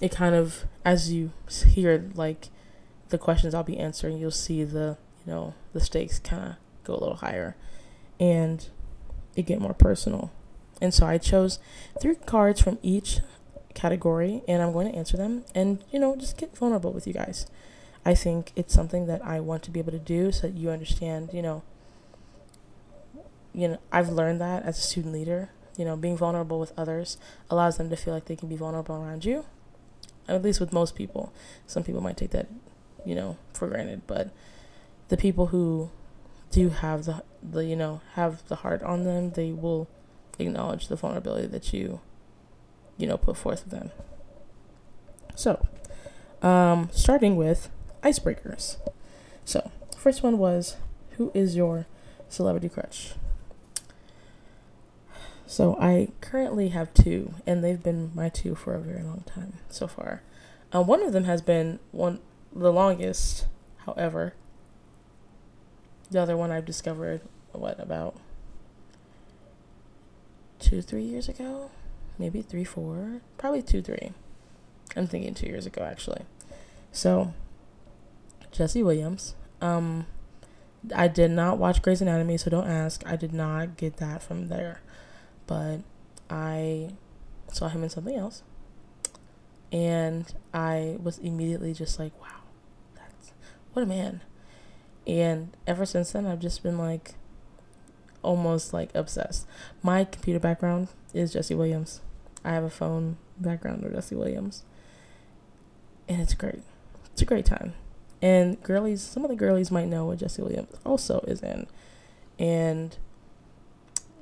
it 0.00 0.12
kind 0.12 0.34
of 0.34 0.64
as 0.84 1.12
you 1.12 1.32
hear 1.66 2.10
like 2.14 2.48
the 3.08 3.18
questions 3.18 3.54
I'll 3.54 3.62
be 3.62 3.78
answering, 3.78 4.18
you'll 4.18 4.30
see 4.30 4.64
the, 4.64 4.98
you 5.24 5.32
know, 5.32 5.54
the 5.72 5.80
stakes 5.80 6.18
kind 6.18 6.44
of 6.44 6.56
go 6.84 6.94
a 6.94 7.00
little 7.00 7.16
higher 7.16 7.56
and 8.18 8.68
it 9.34 9.46
get 9.46 9.60
more 9.60 9.74
personal. 9.74 10.30
And 10.80 10.92
so 10.92 11.06
I 11.06 11.18
chose 11.18 11.58
three 12.00 12.16
cards 12.16 12.60
from 12.60 12.78
each 12.82 13.20
category 13.74 14.42
and 14.48 14.62
I'm 14.62 14.72
going 14.72 14.90
to 14.90 14.96
answer 14.96 15.16
them 15.16 15.44
and, 15.54 15.82
you 15.90 15.98
know, 15.98 16.16
just 16.16 16.36
get 16.36 16.56
vulnerable 16.56 16.92
with 16.92 17.06
you 17.06 17.12
guys. 17.12 17.46
I 18.04 18.14
think 18.14 18.52
it's 18.56 18.74
something 18.74 19.06
that 19.06 19.24
I 19.24 19.40
want 19.40 19.62
to 19.64 19.70
be 19.70 19.80
able 19.80 19.92
to 19.92 19.98
do 19.98 20.32
so 20.32 20.42
that 20.42 20.56
you 20.56 20.70
understand, 20.70 21.30
you 21.32 21.42
know, 21.42 21.62
you 23.56 23.68
know, 23.68 23.78
I've 23.90 24.10
learned 24.10 24.40
that 24.42 24.64
as 24.64 24.78
a 24.78 24.82
student 24.82 25.14
leader, 25.14 25.48
you 25.78 25.84
know, 25.84 25.96
being 25.96 26.16
vulnerable 26.16 26.60
with 26.60 26.72
others 26.76 27.16
allows 27.48 27.78
them 27.78 27.88
to 27.88 27.96
feel 27.96 28.12
like 28.12 28.26
they 28.26 28.36
can 28.36 28.48
be 28.48 28.56
vulnerable 28.56 28.94
around 28.96 29.24
you. 29.24 29.46
At 30.28 30.42
least 30.42 30.60
with 30.60 30.72
most 30.72 30.94
people. 30.94 31.32
Some 31.66 31.82
people 31.82 32.02
might 32.02 32.18
take 32.18 32.30
that, 32.30 32.48
you 33.04 33.14
know, 33.14 33.38
for 33.54 33.66
granted, 33.68 34.02
but 34.06 34.30
the 35.08 35.16
people 35.16 35.46
who 35.46 35.90
do 36.50 36.68
have 36.68 37.04
the 37.04 37.22
the 37.42 37.64
you 37.64 37.76
know, 37.76 38.02
have 38.14 38.46
the 38.48 38.56
heart 38.56 38.82
on 38.82 39.04
them, 39.04 39.30
they 39.30 39.52
will 39.52 39.88
acknowledge 40.38 40.88
the 40.88 40.96
vulnerability 40.96 41.46
that 41.46 41.72
you, 41.72 42.00
you 42.98 43.06
know, 43.06 43.16
put 43.16 43.36
forth 43.36 43.64
with 43.64 43.72
them. 43.72 43.90
So, 45.34 45.66
um, 46.42 46.90
starting 46.92 47.36
with 47.36 47.70
icebreakers. 48.02 48.76
So, 49.44 49.70
first 49.96 50.22
one 50.22 50.38
was 50.38 50.76
who 51.12 51.30
is 51.34 51.56
your 51.56 51.86
celebrity 52.28 52.68
crush? 52.68 53.14
So, 55.46 55.76
I 55.80 56.08
currently 56.20 56.68
have 56.70 56.92
two, 56.92 57.34
and 57.46 57.62
they've 57.62 57.82
been 57.82 58.10
my 58.14 58.28
two 58.28 58.54
for 58.54 58.74
a 58.74 58.80
very 58.80 59.02
long 59.02 59.22
time 59.26 59.54
so 59.68 59.86
far. 59.86 60.22
Uh, 60.74 60.82
one 60.82 61.02
of 61.02 61.12
them 61.12 61.24
has 61.24 61.40
been 61.40 61.78
one 61.92 62.20
the 62.52 62.72
longest, 62.72 63.46
however. 63.84 64.34
The 66.10 66.20
other 66.20 66.36
one 66.36 66.50
I've 66.50 66.64
discovered 66.64 67.20
what 67.52 67.78
about 67.80 68.16
two, 70.58 70.82
three 70.82 71.02
years 71.02 71.28
ago, 71.28 71.70
maybe 72.18 72.42
three, 72.42 72.64
four, 72.64 73.20
probably 73.38 73.62
two, 73.62 73.82
three. 73.82 74.12
I'm 74.96 75.06
thinking 75.06 75.34
two 75.34 75.46
years 75.46 75.66
ago 75.66 75.82
actually. 75.82 76.22
So, 76.92 77.34
Jesse 78.52 78.82
Williams. 78.82 79.34
Um, 79.60 80.06
I 80.94 81.08
did 81.08 81.30
not 81.30 81.58
watch 81.58 81.82
Grey's 81.82 82.00
Anatomy, 82.00 82.36
so 82.36 82.50
don't 82.50 82.68
ask. 82.68 83.02
I 83.06 83.16
did 83.16 83.32
not 83.32 83.76
get 83.76 83.96
that 83.98 84.22
from 84.22 84.48
there, 84.48 84.80
but 85.46 85.78
I 86.30 86.90
saw 87.52 87.68
him 87.68 87.82
in 87.82 87.90
something 87.90 88.16
else, 88.16 88.42
and 89.72 90.32
I 90.52 90.96
was 91.02 91.18
immediately 91.18 91.72
just 91.72 91.98
like, 91.98 92.18
"Wow, 92.20 92.42
that's 92.94 93.32
what 93.72 93.82
a 93.82 93.86
man." 93.86 94.22
And 95.06 95.56
ever 95.66 95.86
since 95.86 96.12
then, 96.12 96.26
I've 96.26 96.40
just 96.40 96.62
been 96.62 96.78
like, 96.78 97.14
almost 98.26 98.72
like 98.72 98.90
obsessed. 98.94 99.46
My 99.82 100.04
computer 100.04 100.40
background 100.40 100.88
is 101.14 101.32
Jesse 101.32 101.54
Williams. 101.54 102.00
I 102.44 102.50
have 102.50 102.64
a 102.64 102.70
phone 102.70 103.16
background 103.38 103.84
of 103.84 103.92
Jesse 103.92 104.16
Williams. 104.16 104.64
And 106.08 106.20
it's 106.20 106.34
great. 106.34 106.62
It's 107.12 107.22
a 107.22 107.24
great 107.24 107.46
time. 107.46 107.74
And 108.20 108.60
girlies, 108.62 109.02
some 109.02 109.24
of 109.24 109.30
the 109.30 109.36
girlies 109.36 109.70
might 109.70 109.86
know 109.86 110.06
what 110.06 110.18
Jesse 110.18 110.42
Williams 110.42 110.74
also 110.84 111.20
is 111.26 111.40
in. 111.40 111.66
And 112.38 112.96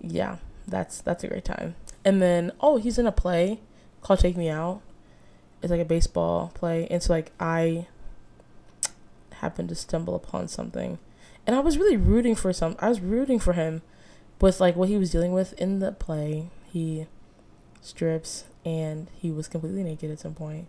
yeah, 0.03 0.37
that's 0.67 1.01
that's 1.01 1.25
a 1.25 1.29
great 1.29 1.45
time. 1.45 1.75
And 2.05 2.21
then 2.21 2.53
oh, 2.61 2.77
he's 2.77 2.99
in 2.99 3.07
a 3.07 3.13
play 3.13 3.61
called 4.03 4.21
Take 4.21 4.37
Me 4.37 4.49
Out. 4.49 4.81
It's 5.63 5.71
like 5.71 5.81
a 5.81 5.85
baseball 5.85 6.53
play. 6.55 6.87
It's 6.91 7.09
like 7.09 7.33
I 7.41 7.87
happened 9.35 9.69
to 9.71 9.75
stumble 9.75 10.15
upon 10.15 10.49
something. 10.49 10.99
And 11.47 11.55
I 11.55 11.61
was 11.61 11.77
really 11.77 11.97
rooting 11.97 12.35
for 12.35 12.53
some 12.53 12.77
I 12.79 12.89
was 12.89 13.01
rooting 13.01 13.39
for 13.39 13.53
him 13.53 13.83
with 14.41 14.61
like 14.61 14.77
what 14.77 14.89
he 14.89 14.97
was 14.97 15.11
dealing 15.11 15.33
with 15.33 15.53
in 15.55 15.79
the 15.79 15.93
play. 15.93 16.49
He 16.73 17.07
strips 17.81 18.45
and 18.65 19.09
he 19.15 19.31
was 19.31 19.49
completely 19.49 19.83
naked 19.83 20.11
at 20.11 20.21
some 20.21 20.35
point. 20.35 20.67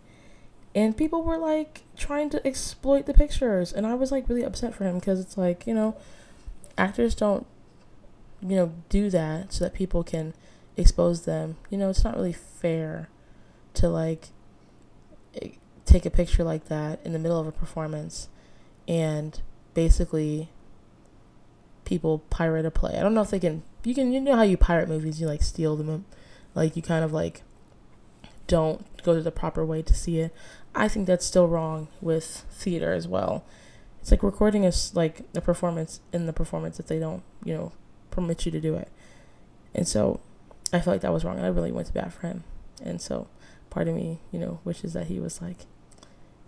And 0.74 0.96
people 0.96 1.22
were 1.22 1.38
like 1.38 1.84
trying 1.96 2.28
to 2.30 2.46
exploit 2.46 3.06
the 3.06 3.14
pictures 3.14 3.72
and 3.72 3.86
I 3.86 3.94
was 3.94 4.12
like 4.12 4.28
really 4.28 4.44
upset 4.44 4.74
for 4.74 4.84
him 4.84 4.98
because 4.98 5.20
it's 5.20 5.38
like, 5.38 5.66
you 5.66 5.72
know, 5.72 5.96
actors 6.76 7.14
don't 7.14 7.46
you 8.40 8.56
know 8.56 8.72
do 8.88 9.10
that 9.10 9.52
so 9.52 9.64
that 9.64 9.74
people 9.74 10.02
can 10.02 10.34
expose 10.76 11.22
them. 11.22 11.56
You 11.70 11.78
know, 11.78 11.90
it's 11.90 12.04
not 12.04 12.16
really 12.16 12.32
fair 12.32 13.08
to 13.74 13.88
like 13.88 14.28
take 15.84 16.04
a 16.04 16.10
picture 16.10 16.42
like 16.42 16.66
that 16.66 16.98
in 17.04 17.12
the 17.12 17.18
middle 17.18 17.38
of 17.38 17.46
a 17.46 17.52
performance 17.52 18.28
and 18.88 19.40
basically 19.74 20.50
people 21.84 22.18
pirate 22.30 22.66
a 22.66 22.70
play. 22.70 22.98
I 22.98 23.02
don't 23.02 23.14
know 23.14 23.22
if 23.22 23.30
they 23.30 23.38
can 23.38 23.62
you 23.84 23.94
can 23.94 24.12
you 24.12 24.20
know 24.20 24.36
how 24.36 24.42
you 24.42 24.56
pirate 24.56 24.88
movies, 24.88 25.20
you 25.20 25.26
like 25.26 25.42
steal 25.42 25.76
them 25.76 25.88
um, 25.88 26.04
like 26.54 26.76
you 26.76 26.82
kind 26.82 27.04
of 27.04 27.12
like 27.12 27.42
don't 28.46 28.84
go 29.02 29.14
to 29.14 29.22
the 29.22 29.30
proper 29.30 29.64
way 29.64 29.82
to 29.82 29.94
see 29.94 30.18
it. 30.18 30.34
I 30.74 30.88
think 30.88 31.06
that's 31.06 31.24
still 31.24 31.48
wrong 31.48 31.88
with 32.00 32.44
theater 32.50 32.92
as 32.92 33.08
well. 33.08 33.44
It's 34.00 34.10
like 34.10 34.22
recording 34.22 34.64
is 34.64 34.94
like 34.94 35.22
a 35.34 35.40
performance 35.40 36.00
in 36.12 36.26
the 36.26 36.32
performance 36.32 36.78
if 36.78 36.86
they 36.86 36.98
don't, 36.98 37.22
you 37.44 37.54
know, 37.54 37.72
permit 38.16 38.46
you 38.46 38.52
to 38.52 38.60
do 38.60 38.74
it. 38.74 38.88
And 39.74 39.86
so 39.86 40.20
I 40.72 40.80
felt 40.80 40.94
like 40.94 41.00
that 41.02 41.12
was 41.12 41.24
wrong. 41.24 41.36
And 41.36 41.46
I 41.46 41.50
really 41.50 41.72
went 41.72 41.86
to 41.88 41.92
bat 41.92 42.12
for 42.12 42.26
him. 42.26 42.44
And 42.82 43.00
so 43.00 43.28
part 43.70 43.88
of 43.88 43.94
me, 43.94 44.20
you 44.32 44.38
know, 44.38 44.60
wishes 44.64 44.92
that 44.94 45.06
he 45.06 45.20
was 45.20 45.40
like, 45.40 45.66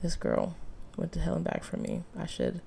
this 0.03 0.17
girl 0.17 0.57
went 0.97 1.13
to 1.13 1.21
hell 1.21 1.35
and 1.35 1.45
back 1.45 1.63
for 1.63 1.77
me. 1.77 2.03
I 2.19 2.27
should 2.27 2.61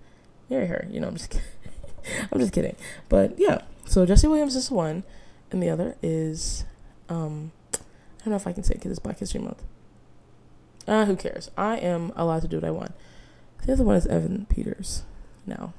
marry 0.49 0.67
her. 0.67 0.87
You 0.89 0.99
know, 0.99 1.07
I'm 1.07 1.15
just 1.15 1.29
kidding. 1.29 1.47
I'm 2.31 2.39
just 2.39 2.53
kidding. 2.53 2.75
But 3.09 3.37
yeah, 3.37 3.61
so 3.85 4.05
Jesse 4.05 4.27
Williams 4.27 4.55
is 4.55 4.71
one, 4.71 5.03
and 5.51 5.61
the 5.61 5.69
other 5.69 5.95
is, 6.01 6.65
um, 7.09 7.51
I 7.73 7.77
don't 8.25 8.31
know 8.31 8.35
if 8.35 8.47
I 8.47 8.53
can 8.53 8.63
say 8.63 8.75
because 8.75 8.91
it's 8.91 8.99
Black 8.99 9.19
History 9.19 9.41
Month. 9.41 9.63
Uh, 10.87 11.05
who 11.05 11.15
cares? 11.15 11.51
I 11.57 11.77
am 11.77 12.11
allowed 12.15 12.41
to 12.41 12.47
do 12.47 12.57
what 12.57 12.65
I 12.65 12.71
want. 12.71 12.93
The 13.65 13.73
other 13.73 13.83
one 13.83 13.95
is 13.95 14.07
Evan 14.07 14.45
Peters. 14.49 15.03
Now, 15.45 15.73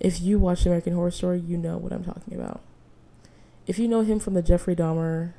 if 0.00 0.20
you 0.20 0.38
watch 0.38 0.64
American 0.64 0.94
Horror 0.94 1.10
Story, 1.10 1.40
you 1.40 1.56
know 1.56 1.76
what 1.76 1.92
I'm 1.92 2.04
talking 2.04 2.34
about. 2.34 2.60
If 3.66 3.78
you 3.78 3.88
know 3.88 4.02
him 4.02 4.18
from 4.18 4.34
the 4.34 4.42
Jeffrey 4.42 4.76
Dahmer 4.76 5.34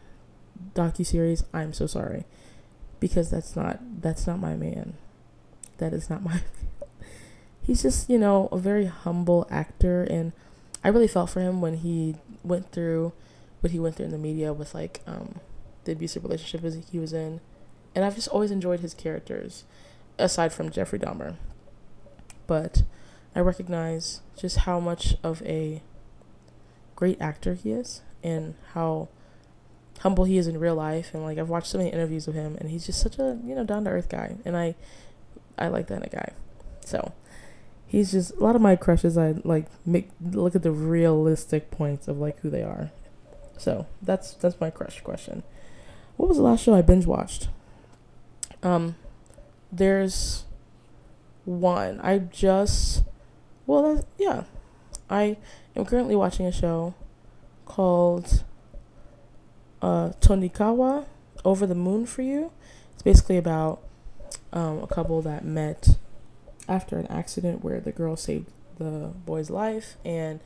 docu 0.75 1.05
series, 1.05 1.43
I'm 1.53 1.73
so 1.73 1.87
sorry, 1.87 2.25
because 2.99 3.29
that's 3.29 3.55
not 3.55 3.79
that's 4.01 4.27
not 4.27 4.39
my 4.39 4.55
man. 4.55 4.93
That 5.77 5.93
is 5.93 6.09
not 6.09 6.23
my. 6.23 6.41
He's 7.61 7.81
just 7.81 8.09
you 8.09 8.17
know 8.17 8.49
a 8.51 8.57
very 8.57 8.85
humble 8.85 9.47
actor, 9.49 10.03
and 10.03 10.33
I 10.83 10.89
really 10.89 11.07
felt 11.07 11.29
for 11.29 11.39
him 11.39 11.61
when 11.61 11.77
he 11.77 12.15
went 12.43 12.71
through 12.71 13.13
what 13.61 13.71
he 13.71 13.79
went 13.79 13.95
through 13.95 14.05
in 14.05 14.11
the 14.11 14.17
media 14.17 14.53
with 14.53 14.73
like 14.73 15.01
um, 15.07 15.39
the 15.85 15.93
abusive 15.93 16.23
relationship 16.23 16.61
he 16.91 16.99
was 16.99 17.13
in, 17.13 17.39
and 17.95 18.03
I've 18.03 18.15
just 18.15 18.27
always 18.27 18.51
enjoyed 18.51 18.81
his 18.81 18.93
characters, 18.93 19.63
aside 20.17 20.53
from 20.53 20.69
Jeffrey 20.69 20.99
Dahmer. 20.99 21.35
But 22.45 22.83
I 23.39 23.41
recognize 23.41 24.19
just 24.35 24.57
how 24.57 24.81
much 24.81 25.15
of 25.23 25.41
a 25.43 25.81
great 26.97 27.21
actor 27.21 27.53
he 27.53 27.71
is, 27.71 28.01
and 28.21 28.55
how 28.73 29.07
humble 29.99 30.25
he 30.25 30.37
is 30.37 30.45
in 30.45 30.59
real 30.59 30.75
life. 30.75 31.13
And 31.13 31.23
like 31.23 31.37
I've 31.37 31.47
watched 31.47 31.67
so 31.67 31.77
many 31.77 31.89
interviews 31.89 32.27
with 32.27 32.35
him 32.35 32.57
and 32.59 32.69
he's 32.69 32.85
just 32.85 33.01
such 33.01 33.17
a 33.17 33.39
you 33.45 33.55
know 33.55 33.63
down 33.63 33.85
to 33.85 33.91
earth 33.91 34.09
guy. 34.09 34.35
And 34.43 34.57
I 34.57 34.75
I 35.57 35.69
like 35.69 35.87
that 35.87 35.97
in 35.97 36.03
a 36.03 36.09
guy. 36.09 36.33
So 36.85 37.13
he's 37.87 38.11
just 38.11 38.31
a 38.33 38.43
lot 38.43 38.57
of 38.57 38.61
my 38.61 38.75
crushes 38.75 39.17
I 39.17 39.35
like 39.45 39.67
make 39.85 40.09
look 40.21 40.53
at 40.53 40.63
the 40.63 40.71
realistic 40.71 41.71
points 41.71 42.09
of 42.09 42.17
like 42.17 42.39
who 42.41 42.49
they 42.49 42.63
are. 42.63 42.91
So 43.57 43.87
that's 44.01 44.33
that's 44.33 44.59
my 44.59 44.69
crush 44.69 44.99
question. 44.99 45.43
What 46.17 46.27
was 46.27 46.35
the 46.35 46.43
last 46.43 46.61
show 46.61 46.73
I 46.73 46.81
binge 46.81 47.05
watched? 47.05 47.47
Um 48.63 48.97
there's 49.71 50.43
one. 51.45 52.01
I 52.01 52.17
just 52.17 53.03
well 53.69 54.03
yeah 54.17 54.43
I 55.11 55.37
am 55.75 55.85
currently 55.85 56.15
watching 56.15 56.47
a 56.47 56.51
show 56.51 56.95
called 57.65 58.43
uh, 59.81 60.09
Tonikawa, 60.21 61.05
Over 61.45 61.65
the 61.65 61.75
Moon 61.75 62.05
for 62.05 62.21
You. 62.21 62.51
It's 62.93 63.03
basically 63.03 63.37
about 63.37 63.81
um, 64.51 64.83
a 64.83 64.87
couple 64.87 65.21
that 65.21 65.45
met 65.45 65.97
after 66.67 66.97
an 66.97 67.07
accident 67.07 67.63
where 67.63 67.79
the 67.79 67.91
girl 67.91 68.15
saved 68.15 68.51
the 68.77 69.11
boy's 69.25 69.49
life 69.49 69.97
and 70.03 70.39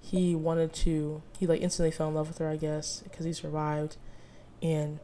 he 0.00 0.34
wanted 0.34 0.72
to 0.72 1.22
he 1.38 1.46
like 1.46 1.60
instantly 1.60 1.90
fell 1.90 2.08
in 2.08 2.14
love 2.14 2.26
with 2.28 2.38
her 2.38 2.48
i 2.48 2.56
guess 2.56 3.02
because 3.04 3.24
he 3.24 3.32
survived 3.32 3.96
and 4.62 4.98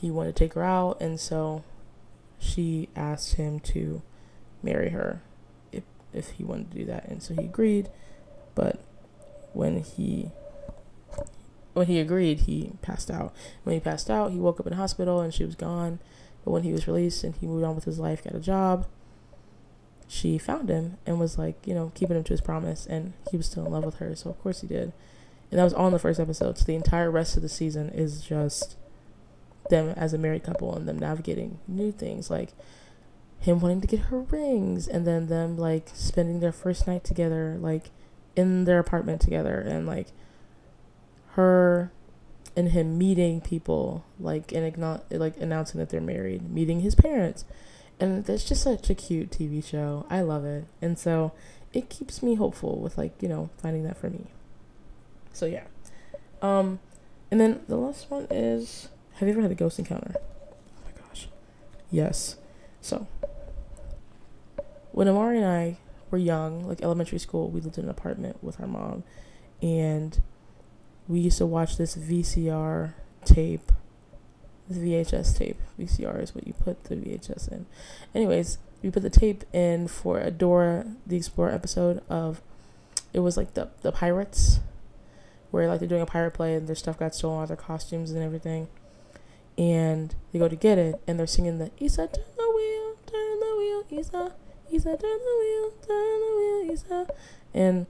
he 0.00 0.10
wanted 0.10 0.34
to 0.34 0.44
take 0.44 0.54
her 0.54 0.64
out 0.64 1.00
and 1.00 1.20
so 1.20 1.62
she 2.38 2.88
asked 2.96 3.34
him 3.34 3.60
to 3.60 4.02
marry 4.62 4.90
her 4.90 5.22
if 6.12 6.30
he 6.30 6.44
wanted 6.44 6.70
to 6.70 6.78
do 6.78 6.84
that 6.84 7.06
and 7.08 7.22
so 7.22 7.34
he 7.34 7.44
agreed 7.44 7.88
but 8.54 8.80
when 9.52 9.80
he 9.80 10.30
when 11.78 11.86
he 11.86 12.00
agreed, 12.00 12.40
he 12.40 12.72
passed 12.82 13.10
out. 13.10 13.32
When 13.62 13.72
he 13.72 13.80
passed 13.80 14.10
out, 14.10 14.32
he 14.32 14.38
woke 14.38 14.58
up 14.58 14.66
in 14.66 14.72
hospital 14.72 15.20
and 15.20 15.32
she 15.32 15.44
was 15.44 15.54
gone. 15.54 16.00
But 16.44 16.50
when 16.50 16.64
he 16.64 16.72
was 16.72 16.88
released 16.88 17.22
and 17.22 17.36
he 17.36 17.46
moved 17.46 17.64
on 17.64 17.76
with 17.76 17.84
his 17.84 18.00
life, 18.00 18.24
got 18.24 18.34
a 18.34 18.40
job, 18.40 18.86
she 20.08 20.38
found 20.38 20.68
him 20.68 20.98
and 21.06 21.20
was 21.20 21.38
like, 21.38 21.64
you 21.66 21.74
know, 21.74 21.92
keeping 21.94 22.16
him 22.16 22.24
to 22.24 22.32
his 22.32 22.40
promise. 22.40 22.84
And 22.86 23.12
he 23.30 23.36
was 23.36 23.46
still 23.46 23.64
in 23.64 23.72
love 23.72 23.84
with 23.84 23.96
her. 23.96 24.16
So, 24.16 24.28
of 24.28 24.40
course, 24.42 24.60
he 24.60 24.66
did. 24.66 24.92
And 25.50 25.60
that 25.60 25.64
was 25.64 25.72
all 25.72 25.86
in 25.86 25.92
the 25.92 26.00
first 26.00 26.18
episode. 26.18 26.58
So, 26.58 26.64
the 26.64 26.74
entire 26.74 27.12
rest 27.12 27.36
of 27.36 27.42
the 27.42 27.48
season 27.48 27.90
is 27.90 28.22
just 28.22 28.76
them 29.70 29.90
as 29.90 30.12
a 30.12 30.18
married 30.18 30.42
couple 30.42 30.74
and 30.74 30.88
them 30.88 30.98
navigating 30.98 31.58
new 31.68 31.92
things 31.92 32.28
like 32.30 32.50
him 33.40 33.60
wanting 33.60 33.80
to 33.80 33.86
get 33.86 34.00
her 34.00 34.20
rings 34.20 34.88
and 34.88 35.06
then 35.06 35.28
them 35.28 35.56
like 35.56 35.90
spending 35.94 36.40
their 36.40 36.52
first 36.52 36.86
night 36.86 37.04
together, 37.04 37.56
like 37.60 37.90
in 38.36 38.64
their 38.64 38.78
apartment 38.78 39.20
together 39.20 39.58
and 39.60 39.86
like 39.86 40.08
her 41.32 41.92
and 42.56 42.70
him 42.70 42.98
meeting 42.98 43.40
people 43.40 44.04
like 44.18 44.50
and 44.52 44.76
like 45.10 45.36
announcing 45.38 45.78
that 45.78 45.90
they're 45.90 46.00
married, 46.00 46.50
meeting 46.50 46.80
his 46.80 46.94
parents. 46.94 47.44
And 48.00 48.24
that's 48.24 48.44
just 48.44 48.62
such 48.62 48.90
a 48.90 48.94
cute 48.94 49.30
TV 49.30 49.64
show. 49.64 50.06
I 50.10 50.22
love 50.22 50.44
it. 50.44 50.64
And 50.80 50.98
so 50.98 51.32
it 51.72 51.88
keeps 51.88 52.22
me 52.22 52.34
hopeful 52.34 52.80
with 52.80 52.98
like, 52.98 53.20
you 53.20 53.28
know, 53.28 53.50
finding 53.58 53.84
that 53.84 53.96
for 53.96 54.10
me. 54.10 54.26
So 55.32 55.46
yeah. 55.46 55.64
Um 56.42 56.80
and 57.30 57.40
then 57.40 57.60
the 57.68 57.76
last 57.76 58.10
one 58.10 58.26
is 58.30 58.88
have 59.14 59.28
you 59.28 59.34
ever 59.34 59.42
had 59.42 59.52
a 59.52 59.56
ghost 59.56 59.78
encounter? 59.78 60.14
Oh 60.16 60.84
my 60.84 61.00
gosh. 61.08 61.28
Yes. 61.92 62.36
So 62.80 63.06
when 64.92 65.08
Amari 65.08 65.38
and 65.38 65.46
I 65.46 65.78
were 66.10 66.18
young, 66.18 66.66
like 66.66 66.82
elementary 66.82 67.18
school, 67.18 67.48
we 67.50 67.60
lived 67.60 67.78
in 67.78 67.84
an 67.84 67.90
apartment 67.90 68.42
with 68.42 68.60
our 68.60 68.66
mom 68.66 69.04
and 69.62 70.20
we 71.06 71.20
used 71.20 71.38
to 71.38 71.46
watch 71.46 71.76
this 71.76 71.96
VCR 71.96 72.92
tape, 73.24 73.72
this 74.68 74.78
VHS 74.78 75.36
tape. 75.36 75.60
VCR 75.78 76.22
is 76.22 76.34
what 76.34 76.46
you 76.46 76.52
put 76.52 76.84
the 76.84 76.96
VHS 76.96 77.50
in. 77.50 77.66
Anyways, 78.14 78.58
we 78.82 78.90
put 78.90 79.02
the 79.02 79.10
tape 79.10 79.44
in 79.52 79.88
for 79.88 80.18
a 80.18 80.30
Dora 80.30 80.86
the 81.06 81.16
Explorer 81.16 81.50
episode 81.50 82.02
of, 82.08 82.40
it 83.12 83.20
was 83.20 83.36
like 83.36 83.54
the 83.54 83.70
the 83.82 83.90
pirates, 83.90 84.60
where 85.50 85.66
like 85.66 85.80
they're 85.80 85.88
doing 85.88 86.02
a 86.02 86.06
pirate 86.06 86.32
play 86.32 86.54
and 86.54 86.68
their 86.68 86.76
stuff 86.76 86.98
got 86.98 87.14
stolen, 87.14 87.40
all 87.40 87.46
their 87.46 87.56
costumes 87.56 88.10
and 88.10 88.22
everything, 88.22 88.68
and 89.56 90.14
they 90.32 90.38
go 90.38 90.46
to 90.48 90.56
get 90.56 90.78
it 90.78 91.00
and 91.06 91.18
they're 91.18 91.26
singing 91.26 91.58
the 91.58 91.70
Isa 91.78 92.06
turn 92.06 92.24
the 92.36 92.52
wheel, 92.54 92.96
turn 93.06 93.40
the 93.40 93.56
wheel, 93.56 93.77
Isa, 93.90 94.34
Isa 94.70 94.96
turn 94.96 94.98
the 94.98 95.36
wheel, 95.40 95.72
turn 95.86 96.20
the 96.20 96.34
wheel, 96.36 96.72
Isa, 96.72 97.06
and 97.54 97.86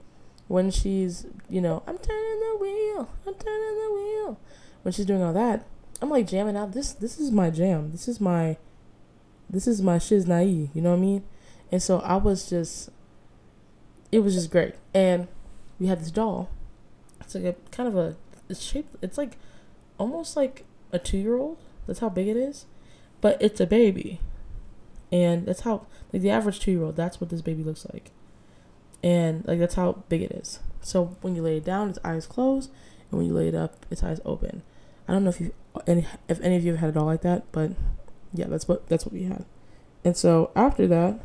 when 0.47 0.71
she's, 0.71 1.27
you 1.49 1.61
know, 1.61 1.83
I'm 1.85 1.97
turning 1.97 2.39
the 2.39 2.57
wheel, 2.59 3.09
I'm 3.27 3.35
turning 3.35 3.75
the 3.75 3.93
wheel. 3.93 4.39
When 4.81 4.91
she's 4.91 5.05
doing 5.05 5.21
all 5.21 5.33
that, 5.33 5.65
I'm 6.01 6.09
like 6.09 6.27
jamming 6.27 6.57
out. 6.57 6.71
This 6.71 6.93
this 6.93 7.19
is 7.19 7.31
my 7.31 7.49
jam. 7.49 7.91
This 7.91 8.07
is 8.07 8.21
my 8.21 8.57
this 9.49 9.67
is 9.67 9.81
my 9.81 9.97
shiz 9.97 10.25
naive, 10.25 10.69
you 10.73 10.81
know 10.81 10.91
what 10.91 10.97
I 10.97 11.01
mean? 11.01 11.23
And 11.71 11.81
so 11.83 11.99
I 11.99 12.15
was 12.15 12.49
just 12.49 12.89
it 14.11 14.19
was 14.19 14.33
just 14.33 14.51
great. 14.51 14.75
And 14.93 15.27
we 15.79 15.87
had 15.87 15.99
this 15.99 16.11
doll. 16.11 16.49
It's 17.21 17.35
like 17.35 17.43
a 17.43 17.55
kind 17.71 17.87
of 17.87 17.97
a 17.97 18.15
it's 18.47 18.61
shaped 18.61 18.95
it's 19.01 19.17
like 19.17 19.37
almost 19.97 20.35
like 20.35 20.65
a 20.91 20.99
two 20.99 21.17
year 21.17 21.37
old. 21.37 21.57
That's 21.85 21.99
how 21.99 22.09
big 22.09 22.27
it 22.27 22.37
is. 22.37 22.65
But 23.21 23.41
it's 23.41 23.59
a 23.59 23.67
baby. 23.67 24.21
And 25.11 25.45
that's 25.45 25.61
how 25.61 25.87
like 26.13 26.21
the 26.21 26.29
average 26.29 26.59
two 26.59 26.71
year 26.71 26.83
old, 26.83 26.95
that's 26.95 27.19
what 27.19 27.29
this 27.29 27.41
baby 27.41 27.63
looks 27.63 27.85
like 27.91 28.11
and 29.03 29.47
like 29.47 29.59
that's 29.59 29.75
how 29.75 30.03
big 30.09 30.21
it 30.21 30.31
is. 30.31 30.59
So 30.81 31.17
when 31.21 31.35
you 31.35 31.41
lay 31.41 31.57
it 31.57 31.65
down, 31.65 31.89
its 31.89 31.99
eyes 32.03 32.25
closed, 32.25 32.71
and 33.09 33.17
when 33.17 33.27
you 33.27 33.33
lay 33.33 33.47
it 33.47 33.55
up, 33.55 33.85
its 33.89 34.03
eyes 34.03 34.19
open. 34.25 34.61
I 35.07 35.13
don't 35.13 35.23
know 35.23 35.29
if 35.29 35.41
you 35.41 35.53
any 35.87 36.05
if 36.27 36.39
any 36.41 36.55
of 36.55 36.63
you 36.63 36.71
have 36.71 36.79
had 36.81 36.89
it 36.91 36.97
all 36.97 37.05
like 37.05 37.21
that, 37.21 37.51
but 37.51 37.71
yeah, 38.33 38.47
that's 38.47 38.67
what 38.67 38.87
that's 38.87 39.05
what 39.05 39.13
we 39.13 39.23
had. 39.23 39.45
And 40.03 40.15
so 40.15 40.51
after 40.55 40.87
that, 40.87 41.19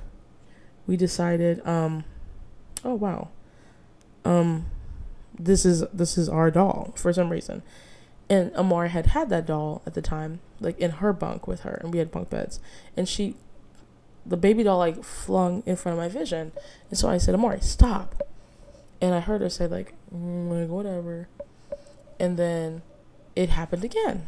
we 0.86 0.96
decided, 0.96 1.64
um, 1.66 2.04
oh 2.84 2.94
wow, 2.94 3.28
um, 4.24 4.66
this 5.38 5.64
is 5.64 5.84
this 5.92 6.16
is 6.16 6.28
our 6.28 6.50
doll 6.50 6.92
for 6.96 7.12
some 7.12 7.30
reason, 7.30 7.62
and 8.28 8.54
Amari 8.56 8.90
had 8.90 9.06
had 9.06 9.28
that 9.30 9.46
doll 9.46 9.82
at 9.86 9.94
the 9.94 10.02
time, 10.02 10.40
like 10.60 10.78
in 10.78 10.92
her 10.92 11.12
bunk 11.12 11.46
with 11.46 11.60
her, 11.60 11.80
and 11.82 11.92
we 11.92 11.98
had 11.98 12.10
bunk 12.10 12.30
beds, 12.30 12.60
and 12.96 13.08
she, 13.08 13.36
the 14.26 14.36
baby 14.36 14.62
doll 14.62 14.78
like 14.78 15.02
flung 15.04 15.62
in 15.66 15.76
front 15.76 15.98
of 15.98 16.02
my 16.02 16.08
vision, 16.08 16.52
and 16.90 16.98
so 16.98 17.08
I 17.08 17.18
said, 17.18 17.34
Amari, 17.34 17.60
stop, 17.60 18.22
and 19.00 19.14
I 19.14 19.20
heard 19.20 19.40
her 19.40 19.50
say 19.50 19.66
like, 19.66 19.94
mm, 20.14 20.50
like 20.50 20.68
whatever, 20.68 21.28
and 22.18 22.36
then 22.36 22.82
it 23.36 23.50
happened 23.50 23.84
again, 23.84 24.26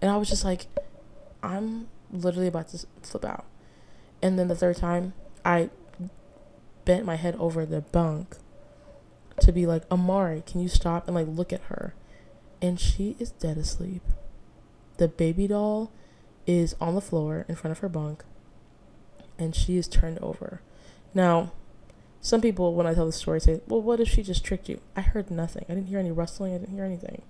and 0.00 0.10
I 0.10 0.16
was 0.16 0.28
just 0.28 0.44
like, 0.44 0.66
I'm 1.42 1.88
literally 2.10 2.48
about 2.48 2.68
to 2.68 2.86
flip 3.02 3.24
out, 3.24 3.46
and 4.22 4.38
then 4.38 4.48
the 4.48 4.56
third 4.56 4.76
time 4.76 5.14
I 5.44 5.70
bent 6.84 7.04
my 7.04 7.16
head 7.16 7.36
over 7.38 7.64
the 7.64 7.80
bunk 7.80 8.36
to 9.40 9.52
be 9.52 9.66
like, 9.66 9.82
Amari, 9.90 10.42
can 10.46 10.60
you 10.60 10.68
stop 10.68 11.06
and 11.06 11.14
like 11.14 11.26
look 11.28 11.52
at 11.52 11.62
her? 11.62 11.94
And 12.60 12.78
she 12.78 13.16
is 13.18 13.30
dead 13.32 13.58
asleep. 13.58 14.02
The 14.98 15.08
baby 15.08 15.48
doll 15.48 15.90
is 16.46 16.76
on 16.80 16.94
the 16.94 17.00
floor 17.00 17.44
in 17.48 17.56
front 17.56 17.72
of 17.72 17.78
her 17.78 17.88
bunk 17.88 18.24
and 19.42 19.54
she 19.54 19.76
is 19.76 19.88
turned 19.88 20.18
over. 20.20 20.60
Now, 21.14 21.52
some 22.20 22.40
people, 22.40 22.74
when 22.74 22.86
I 22.86 22.94
tell 22.94 23.06
the 23.06 23.12
story, 23.12 23.40
say, 23.40 23.60
Well, 23.66 23.82
what 23.82 24.00
if 24.00 24.08
she 24.08 24.22
just 24.22 24.44
tricked 24.44 24.68
you? 24.68 24.80
I 24.96 25.00
heard 25.00 25.30
nothing. 25.30 25.64
I 25.68 25.74
didn't 25.74 25.88
hear 25.88 25.98
any 25.98 26.12
rustling. 26.12 26.54
I 26.54 26.58
didn't 26.58 26.74
hear 26.74 26.84
anything. 26.84 27.22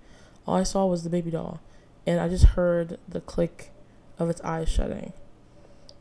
All 0.47 0.57
I 0.57 0.65
saw 0.65 0.87
was 0.87 1.03
the 1.03 1.11
baby 1.11 1.31
doll. 1.31 1.61
And 2.07 2.21
I 2.21 2.29
just 2.29 2.45
heard 2.45 2.99
the 3.09 3.21
click 3.21 3.71
of 4.19 4.29
its 4.29 4.41
eyes 4.43 4.69
shutting. 4.69 5.13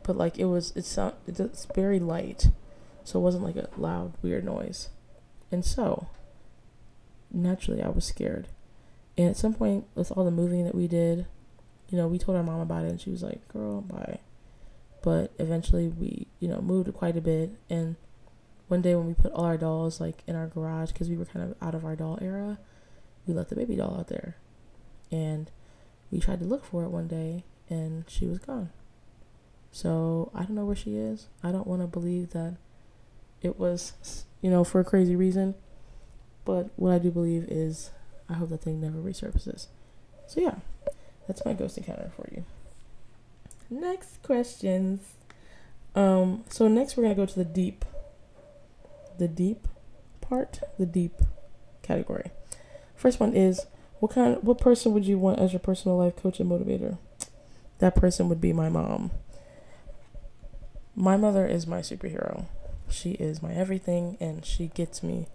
But 0.02 0.16
like 0.16 0.38
it 0.38 0.44
was, 0.46 0.72
it's, 0.76 0.98
it's 1.26 1.66
very 1.74 1.98
light. 1.98 2.48
So 3.04 3.18
it 3.18 3.22
wasn't 3.22 3.44
like 3.44 3.56
a 3.56 3.68
loud, 3.76 4.12
weird 4.20 4.44
noise. 4.44 4.90
And 5.50 5.64
so, 5.64 6.08
naturally, 7.30 7.82
I 7.82 7.88
was 7.88 8.04
scared. 8.04 8.48
And 9.16 9.28
at 9.28 9.36
some 9.36 9.54
point, 9.54 9.86
with 9.94 10.12
all 10.12 10.24
the 10.24 10.30
moving 10.30 10.64
that 10.64 10.74
we 10.74 10.86
did, 10.86 11.26
you 11.88 11.98
know, 11.98 12.08
we 12.08 12.18
told 12.18 12.36
our 12.36 12.42
mom 12.42 12.60
about 12.60 12.84
it, 12.84 12.90
and 12.90 13.00
she 13.00 13.10
was 13.10 13.22
like, 13.22 13.46
girl, 13.48 13.82
bye. 13.82 14.20
But 15.02 15.32
eventually, 15.38 15.88
we, 15.88 16.28
you 16.40 16.48
know, 16.48 16.60
moved 16.60 16.92
quite 16.94 17.16
a 17.16 17.20
bit. 17.20 17.50
And 17.68 17.96
one 18.68 18.82
day, 18.82 18.94
when 18.94 19.06
we 19.06 19.14
put 19.14 19.32
all 19.32 19.44
our 19.44 19.56
dolls, 19.56 20.00
like, 20.00 20.22
in 20.26 20.36
our 20.36 20.46
garage, 20.46 20.92
because 20.92 21.08
we 21.08 21.16
were 21.16 21.24
kind 21.24 21.50
of 21.50 21.56
out 21.60 21.74
of 21.74 21.84
our 21.84 21.96
doll 21.96 22.18
era, 22.22 22.58
we 23.26 23.34
left 23.34 23.50
the 23.50 23.56
baby 23.56 23.76
doll 23.76 23.98
out 23.98 24.08
there. 24.08 24.36
And 25.10 25.50
we 26.10 26.20
tried 26.20 26.38
to 26.38 26.44
look 26.44 26.64
for 26.64 26.84
it 26.84 26.90
one 26.90 27.08
day, 27.08 27.44
and 27.68 28.04
she 28.08 28.26
was 28.26 28.38
gone. 28.38 28.70
So 29.72 30.30
I 30.34 30.44
don't 30.44 30.54
know 30.54 30.66
where 30.66 30.76
she 30.76 30.96
is. 30.96 31.26
I 31.42 31.50
don't 31.50 31.66
want 31.66 31.82
to 31.82 31.86
believe 31.86 32.30
that 32.30 32.56
it 33.40 33.58
was 33.58 34.24
you 34.42 34.50
know, 34.50 34.64
for 34.64 34.80
a 34.80 34.84
crazy 34.84 35.16
reason. 35.16 35.54
But 36.44 36.70
what 36.76 36.92
I 36.92 36.98
do 36.98 37.10
believe 37.10 37.46
is 37.48 37.92
I 38.28 38.34
hope 38.34 38.50
that 38.50 38.62
thing 38.62 38.80
never 38.80 38.98
resurfaces. 38.98 39.68
So 40.26 40.40
yeah, 40.40 40.56
that's 41.26 41.44
my 41.46 41.54
ghost 41.54 41.78
encounter 41.78 42.12
for 42.16 42.28
you. 42.32 42.44
Next 43.72 44.22
questions. 44.22 45.00
Um, 45.94 46.44
so 46.50 46.68
next 46.68 46.94
we're 46.94 47.04
gonna 47.04 47.14
go 47.14 47.24
to 47.24 47.34
the 47.34 47.44
deep. 47.44 47.86
The 49.18 49.28
deep 49.28 49.66
part, 50.20 50.60
the 50.78 50.84
deep 50.84 51.14
category. 51.80 52.32
First 52.94 53.18
one 53.18 53.34
is 53.34 53.64
what 53.98 54.12
kind 54.12 54.36
what 54.42 54.58
person 54.58 54.92
would 54.92 55.06
you 55.06 55.18
want 55.18 55.38
as 55.38 55.54
your 55.54 55.60
personal 55.60 55.96
life 55.96 56.16
coach 56.16 56.38
and 56.38 56.50
motivator? 56.50 56.98
That 57.78 57.96
person 57.96 58.28
would 58.28 58.42
be 58.42 58.52
my 58.52 58.68
mom. 58.68 59.10
My 60.94 61.16
mother 61.16 61.46
is 61.46 61.66
my 61.66 61.80
superhero. 61.80 62.44
She 62.90 63.12
is 63.12 63.42
my 63.42 63.54
everything 63.54 64.18
and 64.20 64.44
she 64.44 64.66
gets 64.66 65.02
me. 65.02 65.28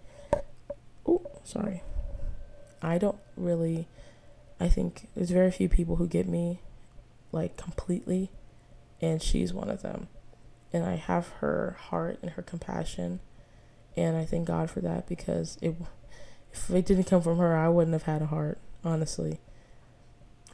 Oh, 1.04 1.26
sorry. 1.42 1.82
I 2.80 2.98
don't 2.98 3.18
really. 3.36 3.88
I 4.60 4.68
think 4.68 5.08
there's 5.16 5.32
very 5.32 5.50
few 5.50 5.68
people 5.68 5.96
who 5.96 6.06
get 6.06 6.28
me 6.28 6.60
like 7.38 7.56
completely, 7.56 8.30
and 9.00 9.22
she's 9.22 9.52
one 9.52 9.70
of 9.70 9.82
them. 9.82 10.08
And 10.72 10.84
I 10.84 10.96
have 10.96 11.28
her 11.40 11.76
heart 11.78 12.18
and 12.20 12.32
her 12.32 12.42
compassion, 12.42 13.20
and 13.96 14.16
I 14.16 14.24
thank 14.24 14.46
God 14.46 14.70
for 14.70 14.80
that 14.80 15.06
because 15.06 15.56
it, 15.62 15.74
if 16.52 16.70
it 16.70 16.86
didn't 16.86 17.04
come 17.04 17.22
from 17.22 17.38
her, 17.38 17.56
I 17.56 17.68
wouldn't 17.68 17.94
have 17.94 18.02
had 18.02 18.22
a 18.22 18.26
heart, 18.26 18.58
honestly. 18.84 19.40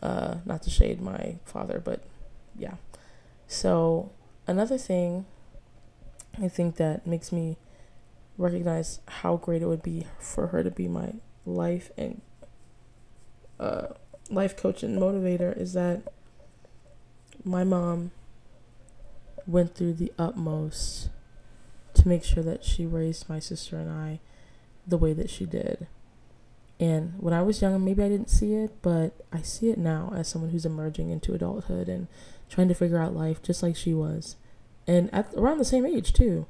Uh, 0.03 0.37
not 0.45 0.63
to 0.63 0.71
shade 0.71 1.01
my 1.01 1.37
father, 1.45 1.81
but 1.83 2.05
yeah. 2.57 2.75
So 3.47 4.13
another 4.47 4.79
thing 4.79 5.27
I 6.41 6.49
think 6.49 6.77
that 6.77 7.07
makes 7.07 7.33
me 7.33 7.57
recognize 8.37 9.01
how 9.07 9.37
great 9.37 9.63
it 9.63 9.67
would 9.67 9.83
be 9.83 10.07
for 10.19 10.49
her 10.49 10.63
to 10.63 10.71
be 10.71 10.89
my 10.89 11.13
life 11.47 11.91
and 11.97 12.21
uh, 13.61 13.87
life 14.31 14.57
coach 14.57 14.83
and 14.83 14.99
motivator 14.99 15.57
is 15.57 15.75
that 15.75 16.03
my 17.45 17.65
mom 17.65 18.11
went 19.47 19.75
through 19.75 19.95
the 19.95 20.13
utmost 20.19 21.11
to 21.95 22.09
make 22.09 22.25
sure 22.25 22.43
that 22.43 22.65
she 22.65 22.87
raised 22.87 23.29
my 23.29 23.39
sister 23.39 23.77
and 23.77 23.91
I 23.91 24.21
the 24.87 24.99
way 24.99 25.13
that 25.13 25.31
she 25.31 25.47
did. 25.47 25.87
And 26.81 27.15
when 27.19 27.33
I 27.33 27.43
was 27.43 27.63
young, 27.63 27.85
maybe 27.85 28.03
I 28.03 28.09
didn't 28.09 28.31
see 28.31 28.55
it, 28.55 28.73
but 28.83 29.13
I 29.33 29.43
see 29.43 29.71
it 29.71 29.79
now 29.79 30.13
as 30.17 30.29
someone 30.29 30.51
who's 30.51 30.67
emerging 30.67 31.11
into 31.11 31.35
adulthood 31.35 31.89
and 31.89 32.09
trying 32.49 32.69
to 32.69 32.75
figure 32.75 32.99
out 32.99 33.15
life 33.15 33.43
just 33.43 33.63
like 33.63 33.77
she 33.77 33.95
was 33.95 34.37
and 34.87 35.13
at 35.13 35.33
around 35.35 35.59
the 35.59 35.65
same 35.65 35.87
age 35.87 36.13
too 36.13 36.47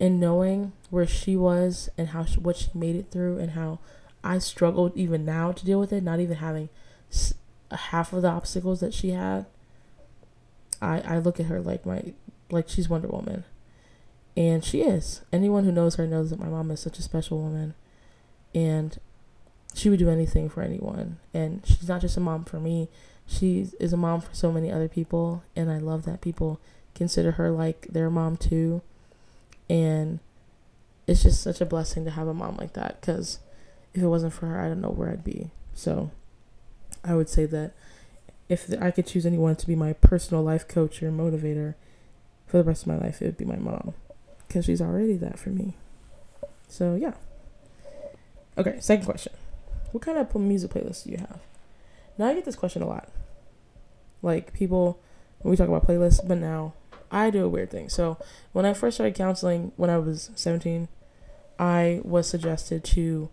and 0.00 0.20
knowing 0.20 0.72
where 0.90 1.06
she 1.06 1.36
was 1.36 1.88
and 1.98 2.08
how 2.08 2.24
she, 2.24 2.38
what 2.40 2.56
she 2.56 2.68
made 2.74 2.96
it 2.96 3.10
through 3.10 3.38
and 3.38 3.52
how 3.52 3.78
I 4.22 4.38
struggled 4.38 4.96
even 4.96 5.24
now 5.24 5.52
to 5.52 5.64
deal 5.64 5.80
with 5.80 5.92
it 5.92 6.02
not 6.02 6.20
even 6.20 6.36
having 6.36 6.68
half 7.70 8.12
of 8.12 8.22
the 8.22 8.28
obstacles 8.28 8.80
that 8.80 8.94
she 8.94 9.10
had 9.10 9.46
I 10.80 11.00
I 11.00 11.18
look 11.18 11.40
at 11.40 11.46
her 11.46 11.60
like 11.60 11.86
my 11.86 12.12
like 12.50 12.68
she's 12.68 12.88
Wonder 12.88 13.08
Woman. 13.08 13.44
And 14.36 14.64
she 14.64 14.82
is. 14.82 15.22
Anyone 15.32 15.64
who 15.64 15.72
knows 15.72 15.96
her 15.96 16.06
knows 16.06 16.30
that 16.30 16.38
my 16.38 16.46
mom 16.46 16.70
is 16.70 16.78
such 16.78 16.98
a 16.98 17.02
special 17.02 17.42
woman. 17.42 17.74
And 18.54 18.96
she 19.74 19.90
would 19.90 19.98
do 19.98 20.10
anything 20.10 20.48
for 20.48 20.62
anyone. 20.62 21.18
And 21.34 21.62
she's 21.66 21.88
not 21.88 22.00
just 22.00 22.16
a 22.16 22.20
mom 22.20 22.44
for 22.44 22.60
me. 22.60 22.88
She 23.26 23.66
is 23.80 23.92
a 23.92 23.96
mom 23.96 24.20
for 24.20 24.32
so 24.32 24.52
many 24.52 24.70
other 24.70 24.88
people. 24.88 25.42
And 25.56 25.70
I 25.70 25.78
love 25.78 26.04
that 26.04 26.20
people 26.20 26.60
consider 26.94 27.32
her 27.32 27.50
like 27.50 27.88
their 27.90 28.10
mom 28.10 28.36
too. 28.36 28.80
And 29.68 30.20
it's 31.08 31.24
just 31.24 31.42
such 31.42 31.60
a 31.60 31.66
blessing 31.66 32.04
to 32.04 32.10
have 32.12 32.28
a 32.28 32.34
mom 32.34 32.56
like 32.58 32.74
that 32.74 33.00
because 33.00 33.40
if 33.92 34.02
it 34.02 34.08
wasn't 34.08 34.34
for 34.34 34.46
her, 34.46 34.60
I 34.60 34.68
don't 34.68 34.80
know 34.80 34.90
where 34.90 35.10
I'd 35.10 35.24
be. 35.24 35.50
So 35.74 36.10
I 37.02 37.14
would 37.14 37.28
say 37.28 37.44
that 37.46 37.72
if 38.48 38.72
I 38.80 38.90
could 38.90 39.06
choose 39.06 39.26
anyone 39.26 39.56
to 39.56 39.66
be 39.66 39.76
my 39.76 39.92
personal 39.92 40.42
life 40.42 40.66
coach 40.66 41.02
or 41.02 41.10
motivator 41.10 41.74
for 42.46 42.58
the 42.58 42.64
rest 42.64 42.82
of 42.82 42.88
my 42.88 42.96
life, 42.96 43.20
it 43.20 43.26
would 43.26 43.36
be 43.36 43.44
my 43.44 43.56
mom 43.56 43.94
because 44.46 44.64
she's 44.64 44.80
already 44.80 45.16
that 45.16 45.38
for 45.38 45.50
me. 45.50 45.76
So 46.68 46.94
yeah. 46.94 47.14
Okay, 48.56 48.78
second 48.80 49.04
question. 49.04 49.32
What 49.92 50.02
kind 50.02 50.18
of 50.18 50.34
music 50.34 50.72
playlist 50.72 51.04
do 51.04 51.10
you 51.10 51.18
have? 51.18 51.40
Now 52.16 52.26
I 52.28 52.34
get 52.34 52.44
this 52.44 52.56
question 52.56 52.82
a 52.82 52.86
lot. 52.86 53.08
Like 54.22 54.52
people 54.52 55.00
when 55.40 55.50
we 55.50 55.56
talk 55.56 55.68
about 55.68 55.86
playlists, 55.86 56.26
but 56.26 56.38
now 56.38 56.74
I 57.10 57.30
do 57.30 57.44
a 57.44 57.48
weird 57.48 57.70
thing. 57.70 57.88
So 57.88 58.18
when 58.52 58.66
I 58.66 58.72
first 58.72 58.96
started 58.96 59.14
counseling 59.14 59.72
when 59.76 59.90
I 59.90 59.98
was 59.98 60.30
17, 60.34 60.88
I 61.58 62.00
was 62.04 62.28
suggested 62.28 62.84
to 62.84 63.30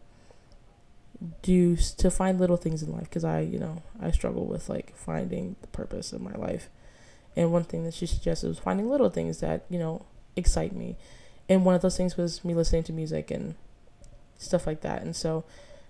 do 1.42 1.76
to 1.76 2.12
find 2.12 2.40
little 2.40 2.58
things 2.58 2.84
in 2.84 2.92
life 2.92 3.04
because 3.04 3.24
I, 3.24 3.42
you 3.42 3.60
know, 3.60 3.84
I 4.02 4.12
struggle 4.12 4.46
with 4.46 4.70
like 4.70 4.96
finding 4.96 5.56
the 5.62 5.68
purpose 5.68 6.14
of 6.14 6.22
my 6.22 6.34
life. 6.34 6.70
And 7.36 7.52
one 7.52 7.64
thing 7.64 7.84
that 7.84 7.94
she 7.94 8.06
suggested 8.06 8.48
was 8.48 8.60
finding 8.60 8.90
little 8.90 9.10
things 9.10 9.40
that, 9.40 9.66
you 9.70 9.80
know, 9.80 10.06
excite 10.36 10.74
me. 10.74 10.96
And 11.50 11.66
one 11.66 11.76
of 11.76 11.82
those 11.82 11.98
things 11.98 12.18
was 12.18 12.44
me 12.44 12.54
listening 12.54 12.84
to 12.84 12.94
music 12.94 13.30
and 13.30 13.56
stuff 14.38 14.66
like 14.66 14.82
that. 14.82 15.02
And 15.02 15.16
so 15.16 15.44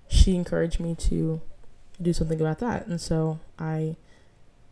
she 0.07 0.35
encouraged 0.35 0.79
me 0.79 0.95
to 0.95 1.41
do 2.01 2.13
something 2.13 2.39
about 2.41 2.59
that. 2.59 2.87
And 2.87 2.99
so 2.99 3.39
I 3.57 3.95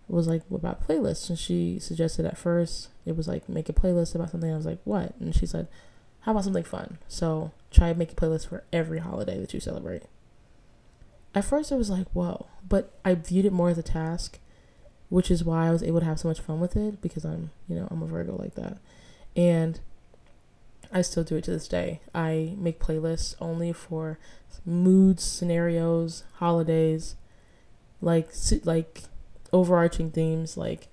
was 0.08 0.28
like, 0.28 0.44
what 0.50 0.60
about 0.60 0.88
playlists? 0.88 1.30
And 1.30 1.40
she 1.40 1.80
suggested 1.80 2.26
at 2.26 2.38
first 2.38 2.90
it 3.06 3.16
was 3.16 3.28
like 3.28 3.48
make 3.48 3.70
a 3.70 3.74
playlist 3.74 4.16
about 4.16 4.32
something. 4.32 4.52
I 4.52 4.58
was 4.58 4.66
like, 4.66 4.80
what? 4.84 5.14
And 5.20 5.36
she 5.36 5.46
said, 5.46 5.68
how 6.22 6.32
about 6.32 6.44
something 6.46 6.64
fun? 6.64 6.98
So 7.08 7.52
try 7.72 7.92
to 7.92 7.98
make 7.98 8.12
a 8.12 8.16
playlist 8.16 8.48
for 8.48 8.64
every 8.72 9.00
holiday 9.00 9.40
that 9.40 9.54
you 9.54 9.60
celebrate. 9.60 10.04
At 11.36 11.46
first, 11.46 11.72
it 11.72 11.76
was 11.76 11.90
like, 11.90 12.08
whoa, 12.14 12.48
but 12.68 12.92
I 13.04 13.16
viewed 13.16 13.46
it 13.46 13.54
more 13.54 13.70
as 13.70 13.78
a 13.78 13.84
task, 13.84 14.40
which 15.10 15.32
is 15.32 15.44
why 15.44 15.68
I 15.68 15.72
was 15.72 15.84
able 15.84 16.00
to 16.00 16.06
have 16.06 16.20
so 16.20 16.28
much 16.28 16.40
fun 16.40 16.60
with 16.60 16.76
it 16.76 17.02
because 17.02 17.26
I'm, 17.26 17.52
you 17.68 17.76
know, 17.76 17.88
I'm 17.90 18.04
a 18.04 18.06
Virgo 18.06 18.36
like 18.38 18.56
that. 18.56 18.78
And 19.36 19.80
I 20.92 21.02
still 21.02 21.24
do 21.24 21.36
it 21.36 21.44
to 21.46 21.52
this 21.52 21.68
day. 21.68 22.02
I 22.14 22.54
make 22.58 22.80
playlists 22.80 23.36
only 23.42 23.74
for 23.74 24.20
moods, 24.64 25.24
scenarios, 25.24 26.24
holidays, 26.36 27.16
like 28.00 28.30
like 28.64 29.04
overarching 29.52 30.12
themes 30.12 30.58
like 30.58 30.88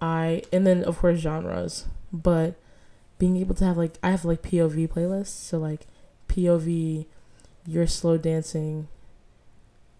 I 0.00 0.42
and 0.52 0.66
then 0.66 0.84
of 0.84 0.98
course 0.98 1.20
genres, 1.20 1.86
but 2.12 2.54
being 3.18 3.36
able 3.36 3.54
to 3.56 3.64
have 3.64 3.76
like 3.76 3.98
I 4.02 4.10
have 4.10 4.24
like 4.24 4.42
POV 4.42 4.88
playlists, 4.88 5.28
so 5.28 5.58
like 5.58 5.86
POV, 6.28 7.06
you're 7.66 7.86
slow 7.86 8.16
dancing 8.16 8.88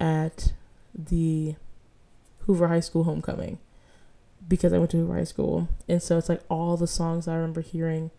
at 0.03 0.53
the 0.93 1.55
Hoover 2.41 2.67
High 2.67 2.81
School 2.81 3.05
homecoming 3.05 3.59
because 4.47 4.73
I 4.73 4.79
went 4.79 4.91
to 4.91 4.97
Hoover 4.97 5.15
High 5.15 5.25
School, 5.25 5.69
and 5.88 6.03
so 6.03 6.19
it's 6.19 6.29
like 6.29 6.43
all 6.51 6.77
the 6.77 6.88
songs 6.88 7.29
I 7.29 7.37
remember 7.37 7.61
hearing 7.61 8.11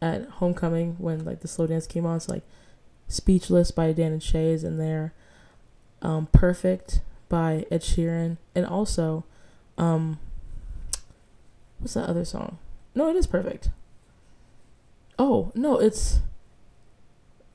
at 0.00 0.26
homecoming 0.26 0.96
when 0.98 1.24
like 1.26 1.40
the 1.40 1.48
slow 1.48 1.66
dance 1.66 1.86
came 1.86 2.06
on. 2.06 2.16
It's 2.16 2.28
like 2.28 2.42
Speechless 3.06 3.70
by 3.70 3.92
Dan 3.92 4.12
and 4.12 4.22
Shay 4.22 4.52
is 4.52 4.64
in 4.64 4.78
there, 4.78 5.12
um, 6.00 6.28
Perfect 6.32 7.02
by 7.28 7.66
Ed 7.70 7.82
Sheeran, 7.82 8.38
and 8.54 8.64
also, 8.64 9.24
um, 9.76 10.18
what's 11.78 11.94
that 11.94 12.08
other 12.08 12.24
song? 12.24 12.58
No, 12.94 13.10
it 13.10 13.16
is 13.16 13.26
Perfect. 13.26 13.68
Oh 15.18 15.52
no, 15.54 15.78
it's 15.78 16.20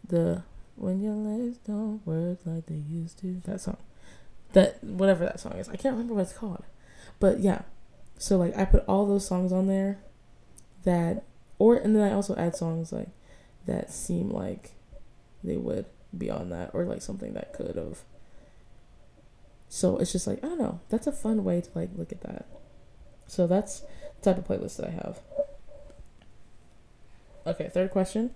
the 0.08 0.44
when 0.76 1.02
your 1.02 1.14
legs 1.14 1.58
don't 1.66 2.06
work 2.06 2.40
like 2.46 2.66
they 2.68 2.76
used 2.76 3.20
to. 3.20 3.42
That 3.46 3.62
song, 3.62 3.78
that 4.54 4.84
whatever 4.84 5.26
that 5.26 5.40
song 5.40 5.54
is, 5.54 5.70
I 5.70 5.76
can't 5.76 5.94
remember 5.94 6.14
what 6.14 6.22
it's 6.22 6.34
called, 6.34 6.64
but 7.20 7.40
yeah. 7.40 7.62
So 8.18 8.38
like 8.38 8.58
I 8.58 8.66
put 8.66 8.86
all 8.88 9.06
those 9.06 9.28
songs 9.28 9.52
on 9.52 9.68
there, 9.68 10.00
that 10.84 11.24
or 11.60 11.76
and 11.76 11.96
then 11.96 12.04
I 12.04 12.14
also 12.14 12.36
add 12.36 12.56
songs 12.56 12.92
like 12.92 13.10
that 13.66 13.92
seem 13.92 14.30
like 14.30 14.72
they 15.44 15.58
would 15.58 15.86
be 16.16 16.30
on 16.30 16.50
that 16.50 16.72
or 16.74 16.86
like 16.86 17.02
something 17.02 17.34
that 17.34 17.54
could 17.54 17.76
have. 17.76 18.00
So 19.70 19.98
it's 19.98 20.12
just 20.12 20.28
like 20.28 20.44
I 20.44 20.48
don't 20.48 20.60
know. 20.60 20.80
That's 20.90 21.08
a 21.08 21.12
fun 21.12 21.44
way 21.44 21.62
to 21.62 21.70
like 21.76 21.90
look 21.96 22.12
at 22.12 22.22
that. 22.22 22.46
So 23.28 23.48
that's 23.48 23.82
the 24.22 24.34
type 24.34 24.38
of 24.38 24.48
playlist 24.48 24.78
that 24.78 24.88
I 24.88 24.92
have. 24.92 25.20
Okay, 27.48 27.70
third 27.74 27.92
question 27.92 28.32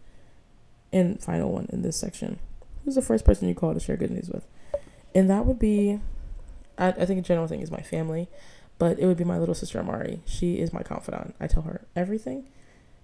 and 0.92 1.22
final 1.22 1.52
one 1.52 1.68
in 1.72 1.82
this 1.82 1.98
section. 1.98 2.40
Who's 2.84 2.96
the 2.96 3.02
first 3.02 3.26
person 3.26 3.48
you 3.48 3.56
call 3.56 3.74
to 3.74 3.80
share 3.80 3.98
good 3.98 4.12
news 4.12 4.30
with? 4.30 4.46
And 5.14 5.30
that 5.30 5.46
would 5.46 5.60
be, 5.60 6.00
I, 6.78 6.90
I 6.90 7.06
think 7.06 7.20
a 7.20 7.28
general 7.28 7.48
thing 7.48 7.62
is 7.62 7.72
my 7.72 7.82
family, 7.82 8.28
but 8.78 9.00
it 9.00 9.06
would 9.06 9.18
be 9.18 9.24
my 9.24 9.38
little 9.38 9.56
sister 9.56 9.80
Amari. 9.80 10.22
She 10.26 10.60
is 10.60 10.74
my 10.74 10.84
confidant. 10.84 11.36
I 11.40 11.48
tell 11.48 11.64
her 11.64 11.86
everything. 11.96 12.48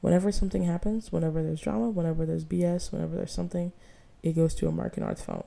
Whenever 0.01 0.31
something 0.31 0.63
happens, 0.63 1.11
whenever 1.11 1.41
there's 1.41 1.61
drama, 1.61 1.89
whenever 1.89 2.25
there's 2.25 2.45
BS, 2.45 2.91
whenever 2.91 3.15
there's 3.15 3.31
something, 3.31 3.71
it 4.23 4.33
goes 4.33 4.53
to 4.55 4.67
Amari 4.67 4.91
Kinnard's 4.91 5.21
phone. 5.21 5.43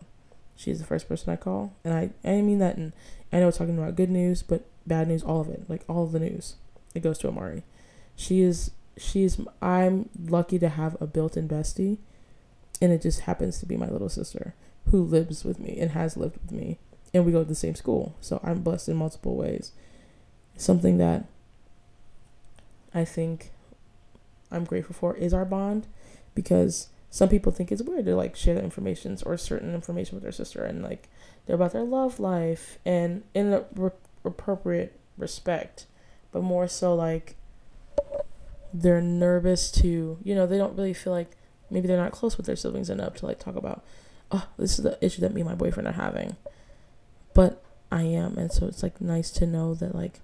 She's 0.57 0.81
the 0.81 0.87
first 0.87 1.09
person 1.09 1.33
I 1.33 1.37
call. 1.37 1.75
And 1.85 1.95
I, 1.95 2.11
I 2.29 2.43
mean 2.43 2.59
that, 2.59 2.77
and 2.77 2.93
I 3.33 3.39
know 3.39 3.51
talking 3.51 3.79
about 3.79 3.95
good 3.95 4.11
news, 4.11 4.43
but 4.43 4.65
bad 4.87 5.09
news, 5.09 5.23
all 5.23 5.41
of 5.41 5.49
it, 5.49 5.69
like 5.69 5.85
all 5.89 6.05
of 6.05 6.13
the 6.13 6.21
news, 6.21 6.57
it 6.95 7.01
goes 7.01 7.19
to 7.19 7.29
Amari. 7.29 7.63
She 8.17 8.43
is, 8.43 8.73
she's, 8.97 9.41
I'm 9.63 10.09
lucky 10.27 10.59
to 10.59 10.69
have 10.69 10.97
a 11.01 11.07
built 11.07 11.37
in 11.37 11.49
bestie 11.49 11.99
and 12.81 12.93
it 12.93 13.03
just 13.03 13.21
happens 13.21 13.59
to 13.59 13.67
be 13.67 13.77
my 13.77 13.89
little 13.89 14.09
sister 14.09 14.55
who 14.91 15.03
lives 15.03 15.45
with 15.45 15.59
me 15.59 15.79
and 15.79 15.91
has 15.93 16.17
lived 16.17 16.39
with 16.43 16.53
me. 16.53 16.79
And 17.13 17.25
we 17.25 17.33
go 17.33 17.43
to 17.43 17.49
the 17.49 17.55
same 17.55 17.75
school. 17.75 18.17
So 18.21 18.41
i'm 18.43 18.63
blessed 18.63 18.89
in 18.89 18.97
multiple 18.97 19.37
ways. 19.37 19.73
Something 20.57 20.99
that 20.99 21.25
i 22.95 23.05
think 23.05 23.51
i'm 24.51 24.65
grateful 24.65 24.95
for 24.95 25.15
is 25.15 25.35
our 25.35 25.45
bond 25.45 25.87
because 26.35 26.89
some 27.11 27.29
people 27.29 27.53
think 27.53 27.71
it's 27.71 27.83
weird 27.83 28.07
to 28.07 28.17
like 28.17 28.35
share 28.35 28.55
the 28.55 28.63
information 28.63 29.17
or 29.27 29.37
certain 29.37 29.75
information 29.75 30.17
with 30.17 30.23
their 30.23 30.33
sister 30.33 30.63
and 30.65 30.83
like 30.83 31.09
they're 31.47 31.57
about 31.57 31.73
their 31.73 31.85
love 31.85 32.21
life 32.21 32.79
and 32.85 33.23
in 33.35 33.53
a 33.53 33.65
re- 33.75 33.91
appropriate 34.25 34.99
respect. 35.17 35.87
But 36.33 36.43
more 36.43 36.69
so 36.69 36.95
like 36.95 37.37
they're 38.73 39.01
nervous 39.01 39.71
to 39.71 40.19
you 40.23 40.35
know 40.35 40.47
they 40.47 40.59
don't 40.59 40.77
really 40.77 40.93
feel 40.93 41.13
like 41.13 41.38
maybe 41.71 41.87
they're 41.87 41.97
not 41.97 42.13
close 42.13 42.37
with 42.37 42.47
their 42.47 42.57
siblings 42.57 42.91
enough 42.91 43.15
to 43.17 43.27
like 43.27 43.39
talk 43.39 43.57
about 43.57 43.83
oh 44.31 44.47
this 44.59 44.79
is 44.79 44.85
the 44.85 44.99
issue 45.05 45.21
that 45.21 45.35
me 45.35 45.41
and 45.41 45.51
my 45.51 45.57
boyfriend 45.57 45.89
are 45.89 45.93
having. 45.93 46.37
But 47.35 47.63
i 47.91 48.03
am 48.03 48.37
and 48.37 48.53
so 48.53 48.67
it's 48.67 48.83
like 48.83 49.01
nice 49.01 49.31
to 49.31 49.47
know 49.47 49.75
that 49.75 49.95
like 49.95 50.21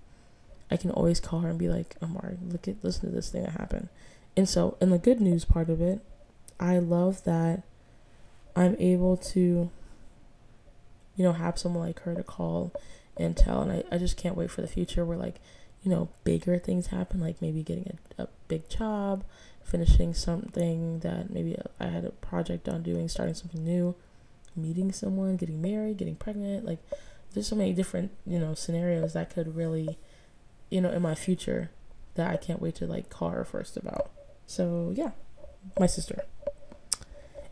i 0.70 0.76
can 0.76 0.90
always 0.90 1.18
call 1.18 1.40
her 1.40 1.48
and 1.48 1.58
be 1.58 1.70
like 1.70 1.96
amari 2.02 2.36
look 2.46 2.68
at 2.68 2.76
listen 2.82 3.08
to 3.08 3.14
this 3.14 3.30
thing 3.30 3.42
that 3.42 3.52
happened. 3.52 3.88
And 4.36 4.48
so 4.48 4.76
in 4.80 4.90
the 4.90 4.98
good 4.98 5.20
news 5.20 5.44
part 5.44 5.70
of 5.70 5.80
it 5.80 6.00
i 6.60 6.78
love 6.78 7.24
that 7.24 7.62
i'm 8.56 8.76
able 8.78 9.16
to 9.16 9.70
you 11.16 11.24
know 11.24 11.32
have 11.32 11.58
someone 11.58 11.86
like 11.86 12.00
her 12.00 12.14
to 12.14 12.22
call 12.22 12.72
and 13.16 13.36
tell 13.36 13.62
and 13.62 13.72
i, 13.72 13.84
I 13.90 13.98
just 13.98 14.16
can't 14.16 14.36
wait 14.36 14.50
for 14.50 14.60
the 14.60 14.68
future 14.68 15.04
where 15.04 15.16
like 15.16 15.36
you 15.84 15.90
know 15.90 16.08
bigger 16.24 16.58
things 16.58 16.88
happen 16.88 17.20
like 17.20 17.40
maybe 17.40 17.62
getting 17.62 17.96
a, 18.18 18.22
a 18.24 18.28
big 18.48 18.68
job 18.68 19.22
finishing 19.64 20.14
something 20.14 21.00
that 21.00 21.30
maybe 21.30 21.56
I 21.80 21.86
had 21.86 22.04
a 22.04 22.10
project 22.10 22.68
on 22.68 22.82
doing, 22.82 23.08
starting 23.08 23.34
something 23.34 23.64
new, 23.64 23.96
meeting 24.54 24.92
someone, 24.92 25.36
getting 25.36 25.60
married, 25.60 25.96
getting 25.96 26.16
pregnant. 26.16 26.64
Like, 26.64 26.78
there's 27.32 27.48
so 27.48 27.56
many 27.56 27.72
different, 27.72 28.12
you 28.26 28.38
know, 28.38 28.54
scenarios 28.54 29.14
that 29.14 29.34
could 29.34 29.56
really, 29.56 29.98
you 30.70 30.80
know, 30.80 30.90
in 30.90 31.02
my 31.02 31.14
future 31.14 31.70
that 32.14 32.30
I 32.30 32.36
can't 32.36 32.62
wait 32.62 32.76
to 32.76 32.86
like 32.86 33.12
her 33.14 33.44
first 33.44 33.76
about. 33.76 34.10
So, 34.46 34.92
yeah, 34.94 35.10
my 35.80 35.86
sister. 35.86 36.24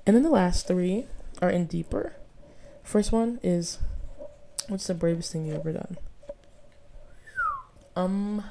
And 0.06 0.14
then 0.14 0.22
the 0.22 0.30
last 0.30 0.66
three 0.66 1.06
are 1.40 1.50
in 1.50 1.66
deeper. 1.66 2.14
First 2.84 3.10
one 3.10 3.40
is 3.42 3.78
what's 4.68 4.86
the 4.86 4.94
bravest 4.94 5.32
thing 5.32 5.46
you 5.46 5.54
ever 5.54 5.72
done? 5.72 5.96
Um, 7.94 8.42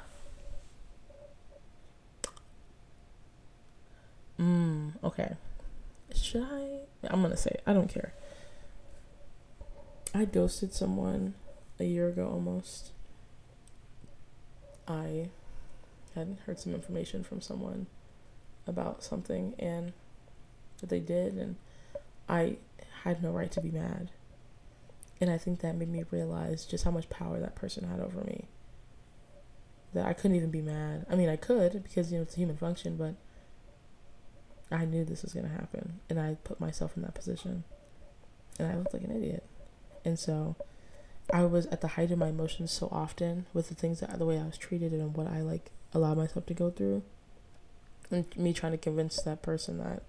Mm, 4.42 4.94
okay. 5.04 5.36
Should 6.16 6.44
I? 6.44 6.80
I'm 7.08 7.22
gonna 7.22 7.38
say 7.38 7.60
I 7.68 7.74
don't 7.74 7.88
care. 7.88 8.14
I 10.14 10.26
ghosted 10.26 10.74
someone 10.74 11.36
a 11.80 11.84
year 11.84 12.10
ago 12.10 12.28
almost. 12.28 12.92
I 14.88 15.30
had 16.16 16.38
heard 16.46 16.60
some 16.60 16.74
information 16.74 17.24
from 17.24 17.40
someone 17.40 17.86
about 18.68 19.04
something 19.04 19.54
and 19.60 19.94
that 20.80 20.90
they 20.90 21.00
did 21.00 21.34
and 21.36 21.56
I 22.28 22.58
had 23.04 23.22
no 23.24 23.32
right 23.32 23.52
to 23.52 23.62
be 23.62 23.70
mad. 23.72 24.10
And 25.22 25.30
I 25.30 25.38
think 25.38 25.60
that 25.62 25.76
made 25.76 25.90
me 25.90 26.04
realize 26.10 26.66
just 26.66 26.84
how 26.84 26.92
much 26.92 27.10
power 27.10 27.40
that 27.40 27.56
person 27.56 27.88
had 27.88 28.00
over 28.00 28.22
me. 28.22 28.48
That 29.94 30.06
I 30.06 30.14
couldn't 30.14 30.38
even 30.38 30.52
be 30.52 30.62
mad. 30.62 31.06
I 31.10 31.16
mean, 31.16 31.30
I 31.30 31.36
could 31.36 31.84
because 31.84 32.12
you 32.12 32.18
know 32.18 32.24
it's 32.24 32.36
a 32.36 32.38
human 32.38 32.58
function, 32.58 32.96
but 32.96 33.16
I 34.72 34.86
knew 34.86 35.04
this 35.04 35.24
was 35.24 35.34
to 35.34 35.48
happen. 35.48 36.00
And 36.10 36.20
I 36.20 36.38
put 36.44 36.60
myself 36.60 36.96
in 36.96 37.04
that 37.04 37.14
position. 37.14 37.66
And 38.58 38.72
I 38.72 38.76
looked 38.76 38.94
like 38.94 39.04
an 39.04 39.16
idiot. 39.16 39.44
And 40.06 40.18
so 40.18 40.56
I 41.34 41.44
was 41.44 41.66
at 41.68 41.82
the 41.82 41.90
height 41.90 42.12
of 42.12 42.18
my 42.18 42.30
emotions 42.30 42.72
so 42.72 42.88
often 42.92 43.46
with 43.54 43.70
the 43.70 43.76
things 43.76 44.00
that 44.00 44.18
the 44.18 44.26
way 44.26 44.40
I 44.40 44.46
was 44.46 44.58
treated 44.58 44.94
and 44.94 45.16
what 45.16 45.28
I 45.28 45.42
like 45.42 45.72
allowed 45.94 46.18
myself 46.18 46.46
to 46.46 46.54
go 46.54 46.70
through. 46.70 47.04
And 48.10 48.26
me 48.38 48.54
trying 48.54 48.72
to 48.74 48.78
convince 48.78 49.22
that 49.22 49.42
person 49.42 49.78
that 49.80 50.04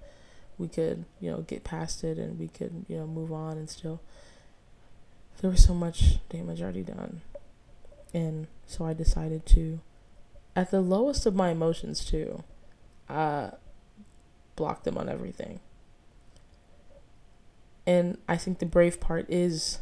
we 0.59 0.68
could, 0.68 1.05
you 1.21 1.31
know, 1.31 1.38
get 1.38 1.64
past 1.64 2.05
it 2.05 2.18
and 2.18 2.38
we 2.38 2.49
could, 2.49 2.85
you 2.88 2.97
know, 2.97 3.07
move 3.07 3.33
on 3.33 3.57
and 3.57 3.68
still 3.68 4.01
there 5.40 5.51
was 5.51 5.64
so 5.64 5.75
much 5.75 6.18
damage 6.29 6.62
already 6.62 6.83
done. 6.83 7.21
And 8.14 8.46
so 8.66 8.85
I 8.85 8.92
decided 8.92 9.46
to 9.46 9.81
at 10.55 10.70
the 10.70 10.81
lowest 10.81 11.25
of 11.27 11.35
my 11.35 11.51
emotions 11.51 12.05
too, 12.05 12.44
uh 13.09 13.53
block 14.57 14.85
them 14.85 14.98
on 14.98 15.09
everything. 15.09 15.61
And 17.87 18.18
I 18.29 18.37
think 18.37 18.59
the 18.59 18.66
brave 18.66 19.01
part 19.01 19.27
is 19.29 19.79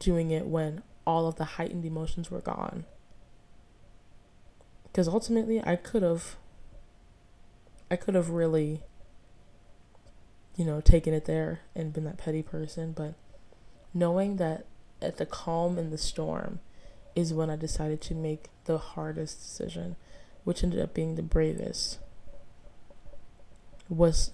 doing 0.00 0.30
it 0.30 0.46
when 0.46 0.82
all 1.06 1.26
of 1.26 1.36
the 1.36 1.44
heightened 1.44 1.84
emotions 1.84 2.30
were 2.30 2.40
gone. 2.40 2.84
Because 4.84 5.08
ultimately, 5.08 5.62
I 5.64 5.76
could 5.76 6.02
have, 6.02 6.36
I 7.90 7.96
could 7.96 8.14
have 8.14 8.30
really, 8.30 8.82
you 10.56 10.64
know, 10.64 10.80
taken 10.80 11.14
it 11.14 11.26
there 11.26 11.60
and 11.74 11.92
been 11.92 12.04
that 12.04 12.18
petty 12.18 12.42
person. 12.42 12.92
But 12.92 13.14
knowing 13.94 14.36
that 14.36 14.66
at 15.00 15.18
the 15.18 15.26
calm 15.26 15.78
in 15.78 15.90
the 15.90 15.98
storm 15.98 16.58
is 17.18 17.34
when 17.34 17.50
I 17.50 17.56
decided 17.56 18.00
to 18.02 18.14
make 18.14 18.48
the 18.66 18.78
hardest 18.78 19.40
decision, 19.40 19.96
which 20.44 20.62
ended 20.62 20.78
up 20.78 20.94
being 20.94 21.16
the 21.16 21.22
bravest 21.22 21.98
was 23.88 24.30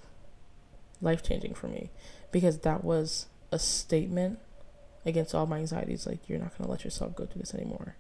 life 1.01 1.23
changing 1.23 1.55
for 1.55 1.67
me. 1.67 1.91
Because 2.31 2.59
that 2.59 2.85
was 2.85 3.27
a 3.51 3.59
statement 3.59 4.39
against 5.07 5.35
all 5.35 5.47
my 5.47 5.61
anxieties 5.61 6.07
like 6.07 6.29
you're 6.29 6.39
not 6.39 6.51
going 6.59 6.67
to 6.67 6.71
let 6.71 6.85
yourself 6.85 7.17
go 7.17 7.25
through 7.25 7.41
this 7.41 7.55
anymore. 7.55 7.97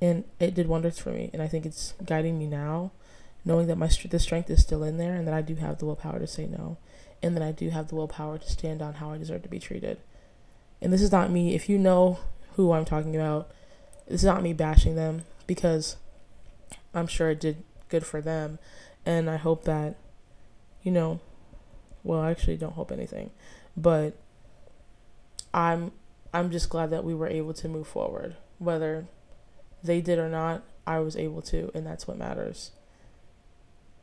And 0.00 0.24
it 0.40 0.54
did 0.54 0.66
wonders 0.66 0.98
for 0.98 1.10
me 1.10 1.30
and 1.32 1.40
i 1.40 1.46
think 1.46 1.64
it's 1.64 1.94
guiding 2.04 2.36
me 2.36 2.48
now 2.48 2.90
knowing 3.44 3.68
that 3.68 3.78
my 3.78 3.86
the 3.86 4.18
strength 4.18 4.50
is 4.50 4.60
still 4.60 4.82
in 4.82 4.96
there 4.98 5.14
and 5.14 5.28
that 5.28 5.34
i 5.34 5.40
do 5.40 5.54
have 5.54 5.78
the 5.78 5.86
willpower 5.86 6.18
to 6.18 6.26
say 6.26 6.46
no 6.46 6.76
and 7.22 7.36
that 7.36 7.42
i 7.42 7.52
do 7.52 7.70
have 7.70 7.86
the 7.86 7.94
willpower 7.94 8.36
to 8.36 8.50
stand 8.50 8.82
on 8.82 8.94
how 8.94 9.12
i 9.12 9.18
deserve 9.18 9.44
to 9.44 9.48
be 9.48 9.60
treated. 9.60 9.98
And 10.80 10.92
this 10.92 11.02
is 11.02 11.12
not 11.12 11.30
me. 11.30 11.54
If 11.54 11.68
you 11.68 11.78
know 11.78 12.18
who 12.56 12.72
i'm 12.72 12.84
talking 12.84 13.14
about 13.16 13.50
is 14.06 14.24
not 14.24 14.42
me 14.42 14.52
bashing 14.52 14.94
them 14.96 15.24
because 15.46 15.96
i'm 16.94 17.06
sure 17.06 17.30
it 17.30 17.40
did 17.40 17.62
good 17.88 18.04
for 18.06 18.20
them 18.20 18.58
And 19.04 19.28
I 19.28 19.36
hope 19.36 19.64
that, 19.64 19.96
you 20.82 20.92
know, 20.92 21.20
well, 22.04 22.20
I 22.20 22.30
actually 22.30 22.56
don't 22.56 22.74
hope 22.74 22.92
anything, 22.92 23.30
but 23.76 24.14
I'm 25.52 25.92
I'm 26.32 26.50
just 26.50 26.70
glad 26.70 26.90
that 26.90 27.04
we 27.04 27.14
were 27.14 27.28
able 27.28 27.52
to 27.54 27.68
move 27.68 27.86
forward. 27.86 28.36
Whether 28.58 29.06
they 29.82 30.00
did 30.00 30.18
or 30.18 30.28
not, 30.28 30.62
I 30.86 31.00
was 31.00 31.16
able 31.16 31.42
to, 31.42 31.70
and 31.74 31.86
that's 31.86 32.06
what 32.08 32.16
matters. 32.18 32.70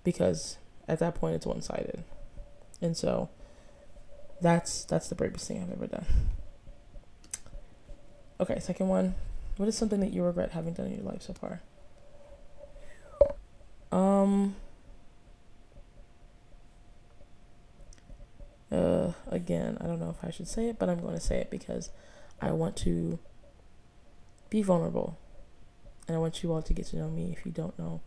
Because 0.03 0.57
at 0.87 0.99
that 0.99 1.15
point 1.15 1.35
it's 1.35 1.45
one 1.45 1.61
sided. 1.61 2.03
And 2.81 2.95
so 2.97 3.29
that's 4.41 4.83
that's 4.85 5.07
the 5.09 5.15
bravest 5.15 5.47
thing 5.47 5.61
I've 5.61 5.71
ever 5.71 5.87
done. 5.87 6.05
Okay, 8.39 8.59
second 8.59 8.87
one. 8.87 9.15
What 9.57 9.67
is 9.67 9.77
something 9.77 9.99
that 9.99 10.13
you 10.13 10.23
regret 10.23 10.51
having 10.51 10.73
done 10.73 10.87
in 10.87 10.95
your 10.95 11.03
life 11.03 11.21
so 11.21 11.33
far? 11.33 11.61
Um 13.91 14.55
uh 18.71 19.11
again, 19.27 19.77
I 19.81 19.87
don't 19.87 19.99
know 19.99 20.09
if 20.09 20.23
I 20.23 20.31
should 20.31 20.47
say 20.47 20.69
it, 20.69 20.79
but 20.79 20.89
I'm 20.89 21.01
going 21.01 21.15
to 21.15 21.19
say 21.19 21.39
it 21.39 21.49
because 21.49 21.89
I 22.41 22.51
want 22.51 22.77
to 22.77 23.19
be 24.49 24.61
vulnerable. 24.61 25.17
And 26.07 26.15
I 26.15 26.19
want 26.19 26.41
you 26.41 26.53
all 26.53 26.61
to 26.61 26.73
get 26.73 26.87
to 26.87 26.97
know 26.97 27.09
me 27.09 27.35
if 27.37 27.45
you 27.45 27.51
don't 27.51 27.77
know 27.77 28.01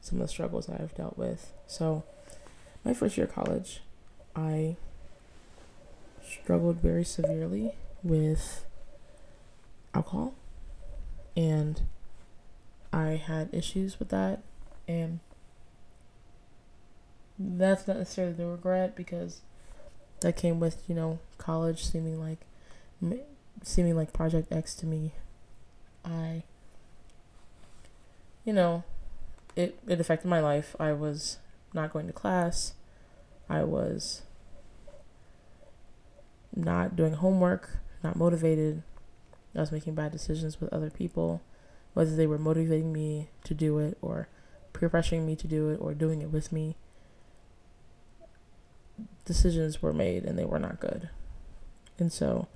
some 0.00 0.20
of 0.20 0.26
the 0.26 0.28
struggles 0.28 0.68
I've 0.68 0.94
dealt 0.94 1.16
with. 1.18 1.52
So, 1.66 2.04
my 2.84 2.94
first 2.94 3.16
year 3.16 3.26
of 3.26 3.34
college, 3.34 3.80
I 4.34 4.76
struggled 6.22 6.76
very 6.76 7.04
severely 7.04 7.72
with 8.02 8.64
alcohol. 9.94 10.34
And 11.36 11.82
I 12.92 13.16
had 13.16 13.48
issues 13.52 13.98
with 13.98 14.08
that 14.10 14.42
and 14.86 15.20
that's 17.38 17.88
not 17.88 17.96
necessarily 17.96 18.34
the 18.34 18.46
regret 18.46 18.94
because 18.94 19.40
that 20.20 20.36
came 20.36 20.60
with 20.60 20.82
you 20.88 20.94
know 20.94 21.18
college 21.38 21.84
seeming 21.84 22.20
like 22.20 22.40
seeming 23.62 23.96
like 23.96 24.12
project 24.12 24.52
X 24.52 24.74
to 24.76 24.86
me. 24.86 25.12
I 26.04 26.44
you 28.44 28.52
know 28.52 28.84
it 29.56 29.78
it 29.86 30.00
affected 30.00 30.28
my 30.28 30.40
life. 30.40 30.76
I 30.78 30.92
was 30.92 31.38
not 31.72 31.92
going 31.92 32.06
to 32.06 32.12
class. 32.12 32.74
I 33.48 33.64
was 33.64 34.22
not 36.54 36.96
doing 36.96 37.14
homework, 37.14 37.78
not 38.02 38.16
motivated. 38.16 38.82
I 39.56 39.60
was 39.60 39.72
making 39.72 39.94
bad 39.94 40.12
decisions 40.12 40.60
with 40.60 40.72
other 40.72 40.90
people, 40.90 41.42
whether 41.92 42.14
they 42.14 42.26
were 42.26 42.38
motivating 42.38 42.92
me 42.92 43.28
to 43.44 43.54
do 43.54 43.78
it 43.78 43.96
or 44.02 44.28
peer 44.72 44.90
pressuring 44.90 45.24
me 45.24 45.36
to 45.36 45.46
do 45.46 45.70
it 45.70 45.76
or 45.76 45.94
doing 45.94 46.22
it 46.22 46.30
with 46.30 46.52
me. 46.52 46.76
Decisions 49.24 49.80
were 49.80 49.92
made 49.92 50.24
and 50.24 50.38
they 50.38 50.44
were 50.44 50.58
not 50.58 50.80
good. 50.80 51.08
And 51.98 52.12
so, 52.12 52.48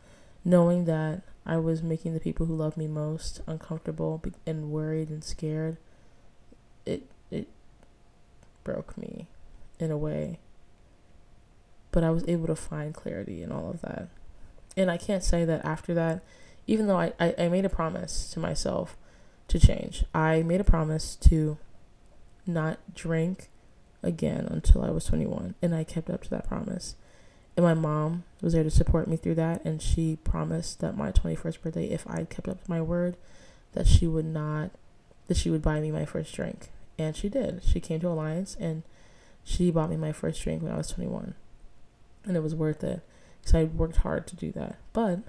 knowing 0.45 0.85
that 0.87 1.23
I 1.47 1.57
was 1.59 1.83
making 1.83 2.15
the 2.15 2.21
people 2.21 2.47
who 2.47 2.57
love 2.57 2.77
me 2.77 2.87
most 2.89 3.41
uncomfortable 3.47 4.23
and 4.47 4.71
worried 4.71 5.09
and 5.09 5.23
scared, 5.23 5.77
it 6.85 7.05
it 7.31 7.49
broke 8.65 8.99
me 8.99 9.29
in 9.79 9.91
a 9.91 9.97
way 9.97 10.39
but 11.91 12.05
I 12.05 12.11
was 12.11 12.25
able 12.29 12.47
to 12.47 12.57
find 12.57 12.95
clarity 12.95 13.43
in 13.43 13.53
all 13.53 13.71
of 13.71 13.81
that. 13.83 14.09
And 14.77 14.91
I 14.91 14.97
can't 14.97 15.25
say 15.25 15.45
that 15.45 15.65
after 15.65 15.95
that, 15.95 16.23
even 16.69 16.87
though 16.87 16.99
I, 16.99 17.13
I, 17.19 17.35
I 17.37 17.49
made 17.49 17.65
a 17.65 17.71
promise 17.71 18.31
to 18.31 18.39
myself 18.39 18.97
to 19.49 19.59
change, 19.59 20.05
I 20.15 20.43
made 20.43 20.61
a 20.61 20.65
promise 20.65 21.17
to 21.17 21.59
not 22.47 22.79
drink 22.95 23.49
again 24.03 24.47
until 24.49 24.85
I 24.85 24.91
was 24.91 25.07
21. 25.07 25.55
And 25.61 25.75
I 25.75 25.83
kept 25.83 26.11
up 26.11 26.23
to 26.25 26.31
that 26.31 26.47
promise. 26.47 26.95
And 27.57 27.65
my 27.65 27.75
mom 27.75 28.23
was 28.41 28.53
there 28.53 28.63
to 28.63 28.71
support 28.71 29.09
me 29.09 29.17
through 29.17 29.35
that. 29.37 29.65
And 29.65 29.83
she 29.83 30.17
promised 30.23 30.81
that 30.81 30.97
my 30.97 31.11
21st 31.11 31.63
birthday, 31.63 31.87
if 31.87 32.09
I 32.09 32.25
kept 32.25 32.47
up 32.47 32.63
to 32.63 32.71
my 32.71 32.83
word, 32.83 33.17
that 33.73 33.87
she 33.87 34.07
would 34.07 34.27
not, 34.27 34.71
that 35.27 35.37
she 35.39 35.51
would 35.51 35.63
buy 35.63 35.81
me 35.81 35.91
my 35.91 36.05
first 36.05 36.33
drink. 36.35 36.69
And 36.99 37.17
she 37.17 37.29
did. 37.29 37.63
She 37.65 37.81
came 37.81 38.01
to 38.01 38.09
Alliance 38.09 38.57
and 38.61 38.83
she 39.43 39.71
bought 39.71 39.91
me 39.91 39.97
my 39.97 40.13
first 40.13 40.43
drink 40.43 40.63
when 40.63 40.73
I 40.73 40.77
was 40.77 40.91
21 40.91 41.35
and 42.27 42.37
it 42.37 42.43
was 42.43 42.55
worth 42.55 42.85
it 42.85 43.01
because 43.41 43.55
I 43.55 43.65
worked 43.65 43.97
hard 43.97 44.27
to 44.27 44.37
do 44.37 44.53
that. 44.53 44.77
But, 44.93 45.21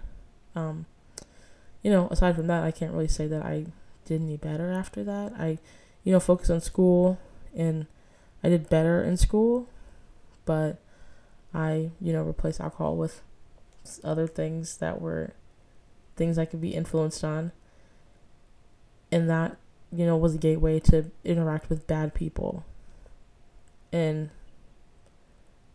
um, 0.54 0.86
you 1.82 1.92
know, 1.92 2.08
aside 2.12 2.36
from 2.36 2.48
that, 2.48 2.64
I 2.64 2.72
can't 2.72 2.94
really 2.94 3.08
say 3.08 3.28
that 3.28 3.44
I 3.44 3.66
did 4.06 4.22
any 4.22 4.38
better 4.38 4.72
after 4.72 5.04
that. 5.04 5.34
I, 5.38 5.60
you 6.04 6.12
know, 6.12 6.20
focused 6.20 6.52
on 6.52 6.62
school 6.62 7.20
and 7.56 7.86
I 8.44 8.50
did 8.50 8.70
better 8.70 9.04
in 9.04 9.18
school, 9.18 9.68
but 10.46 10.80
I, 11.54 11.92
you 12.02 12.14
know, 12.14 12.24
replaced 12.24 12.60
alcohol 12.60 12.96
with 12.96 13.22
other 14.04 14.28
things 14.28 14.78
that 14.78 15.02
were 15.02 15.34
things 16.16 16.38
I 16.38 16.46
could 16.46 16.62
be 16.62 16.76
influenced 16.76 17.24
on. 17.24 17.52
And 19.12 19.30
that, 19.30 19.58
you 19.92 20.06
know, 20.06 20.18
was 20.18 20.36
a 20.36 20.38
gateway 20.38 20.80
to 20.82 21.06
interact 21.24 21.70
with 21.70 21.88
bad 21.88 22.14
people. 22.14 22.66
And 23.92 24.30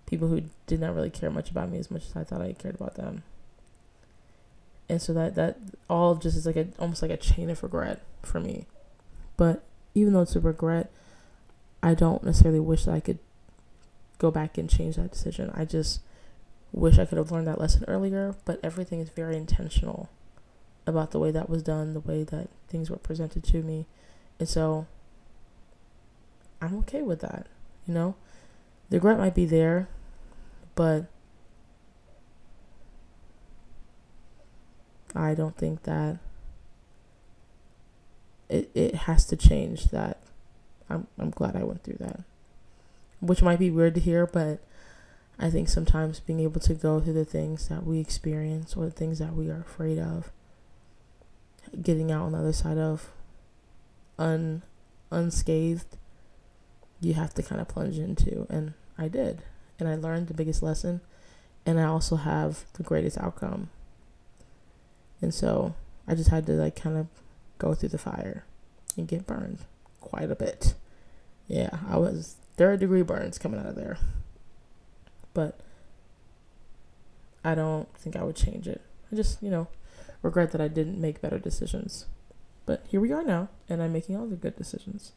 people 0.06 0.28
who 0.28 0.42
did 0.66 0.80
not 0.80 0.94
really 0.94 1.10
care 1.10 1.30
much 1.30 1.50
about 1.50 1.70
me 1.70 1.78
as 1.78 1.90
much 1.90 2.06
as 2.06 2.14
I 2.14 2.22
thought 2.22 2.40
I 2.40 2.52
cared 2.52 2.76
about 2.76 2.94
them. 2.94 3.24
And 4.88 5.00
so 5.00 5.12
that 5.14 5.34
that 5.34 5.58
all 5.88 6.14
just 6.14 6.36
is 6.36 6.46
like 6.46 6.56
a 6.56 6.68
almost 6.78 7.02
like 7.02 7.10
a 7.10 7.16
chain 7.16 7.50
of 7.50 7.62
regret 7.62 8.02
for 8.22 8.40
me. 8.40 8.66
But 9.36 9.64
even 9.94 10.12
though 10.12 10.22
it's 10.22 10.36
a 10.36 10.40
regret, 10.40 10.90
I 11.82 11.94
don't 11.94 12.22
necessarily 12.22 12.60
wish 12.60 12.84
that 12.84 12.94
I 12.94 13.00
could 13.00 13.18
go 14.18 14.30
back 14.30 14.58
and 14.58 14.68
change 14.68 14.96
that 14.96 15.12
decision. 15.12 15.50
I 15.54 15.64
just 15.64 16.00
wish 16.72 16.98
I 16.98 17.04
could 17.04 17.18
have 17.18 17.30
learned 17.30 17.46
that 17.46 17.60
lesson 17.60 17.84
earlier, 17.88 18.34
but 18.44 18.60
everything 18.62 19.00
is 19.00 19.08
very 19.08 19.36
intentional 19.36 20.08
about 20.86 21.12
the 21.12 21.18
way 21.18 21.30
that 21.30 21.48
was 21.48 21.62
done, 21.62 21.94
the 21.94 22.00
way 22.00 22.24
that 22.24 22.48
things 22.68 22.90
were 22.90 22.96
presented 22.96 23.44
to 23.44 23.62
me. 23.62 23.86
And 24.38 24.48
so 24.48 24.86
I'm 26.60 26.76
okay 26.78 27.02
with 27.02 27.20
that, 27.20 27.46
you 27.86 27.94
know? 27.94 28.16
the 28.90 28.96
regret 28.96 29.18
might 29.18 29.34
be 29.34 29.46
there, 29.46 29.88
but 30.74 31.06
I 35.14 35.35
don't 35.35 35.57
think 35.57 35.85
that 35.85 36.18
it 38.48 38.70
it 38.74 38.94
has 38.94 39.24
to 39.27 39.37
change 39.37 39.87
that. 39.87 40.18
I'm 40.88 41.07
I'm 41.18 41.31
glad 41.31 41.57
I 41.57 41.64
went 41.64 41.83
through 41.83 41.98
that. 42.00 42.20
Which 43.20 43.42
might 43.42 43.59
be 43.59 43.70
weird 43.70 43.94
to 43.94 44.00
hear, 44.00 44.27
but 44.27 44.61
I 45.38 45.50
think 45.50 45.68
sometimes 45.68 46.20
being 46.20 46.40
able 46.40 46.61
to 46.61 46.74
go 46.74 47.00
through 47.00 47.14
the 47.14 47.24
things 47.24 47.68
that 47.68 47.85
we 47.85 47.98
experience 47.98 48.77
or 48.77 48.85
the 48.85 48.90
things 48.90 49.18
that 49.18 49.35
we 49.35 49.50
are 49.50 49.61
afraid 49.61 49.98
of, 49.98 50.31
getting 51.83 52.12
out 52.12 52.27
on 52.27 52.33
the 52.33 52.38
other 52.38 52.53
side 52.53 52.79
of 52.79 53.11
un 54.18 54.62
unscathed, 55.11 55.96
you 57.00 57.14
have 57.14 57.35
to 57.35 57.42
kind 57.42 57.61
of 57.61 57.68
plunge 57.68 57.98
into 57.98 58.46
and 58.50 58.74
I 58.98 59.09
did. 59.09 59.42
And 59.79 59.88
I 59.88 59.96
learned 59.96 60.29
the 60.29 60.35
biggest 60.35 60.62
lesson. 60.62 61.00
And 61.66 61.81
I 61.81 61.85
also 61.85 62.16
have 62.16 62.64
the 62.74 62.83
greatest 62.83 63.18
outcome. 63.18 63.70
And 65.20 65.33
so 65.33 65.74
I 66.07 66.14
just 66.14 66.31
had 66.31 66.46
to 66.46 66.53
like 66.53 66.77
kind 66.77 66.96
of 66.96 67.07
go 67.59 67.74
through 67.74 67.90
the 67.90 67.98
fire 67.98 68.44
and 68.96 69.09
get 69.09 69.27
burned 69.27 69.61
quite 70.00 70.31
a 70.31 70.37
bit. 70.37 70.74
Yeah, 71.48 71.79
I 71.88 71.96
was 71.96 72.37
third 72.57 72.81
degree 72.81 73.03
burns 73.03 73.38
coming 73.38 73.61
out 73.61 73.66
of 73.66 73.74
there. 73.74 73.98
But 75.33 75.59
I 77.44 77.55
don't 77.55 77.88
think 77.96 78.16
I 78.16 78.22
would 78.22 78.37
change 78.37 78.68
it. 78.68 78.81
I 79.12 79.16
just, 79.16 79.42
you 79.42 79.50
know, 79.50 79.68
regret 80.22 80.53
that 80.53 80.61
I 80.61 80.68
didn't 80.68 81.00
make 81.00 81.20
better 81.20 81.38
decisions. 81.38 82.07
But 82.66 82.85
here 82.88 83.00
we 83.00 83.12
are 83.12 83.22
now, 83.22 83.48
and 83.68 83.83
I'm 83.83 83.92
making 83.92 84.16
all 84.16 84.27
the 84.27 84.37
good 84.37 84.57
decisions. 84.57 85.12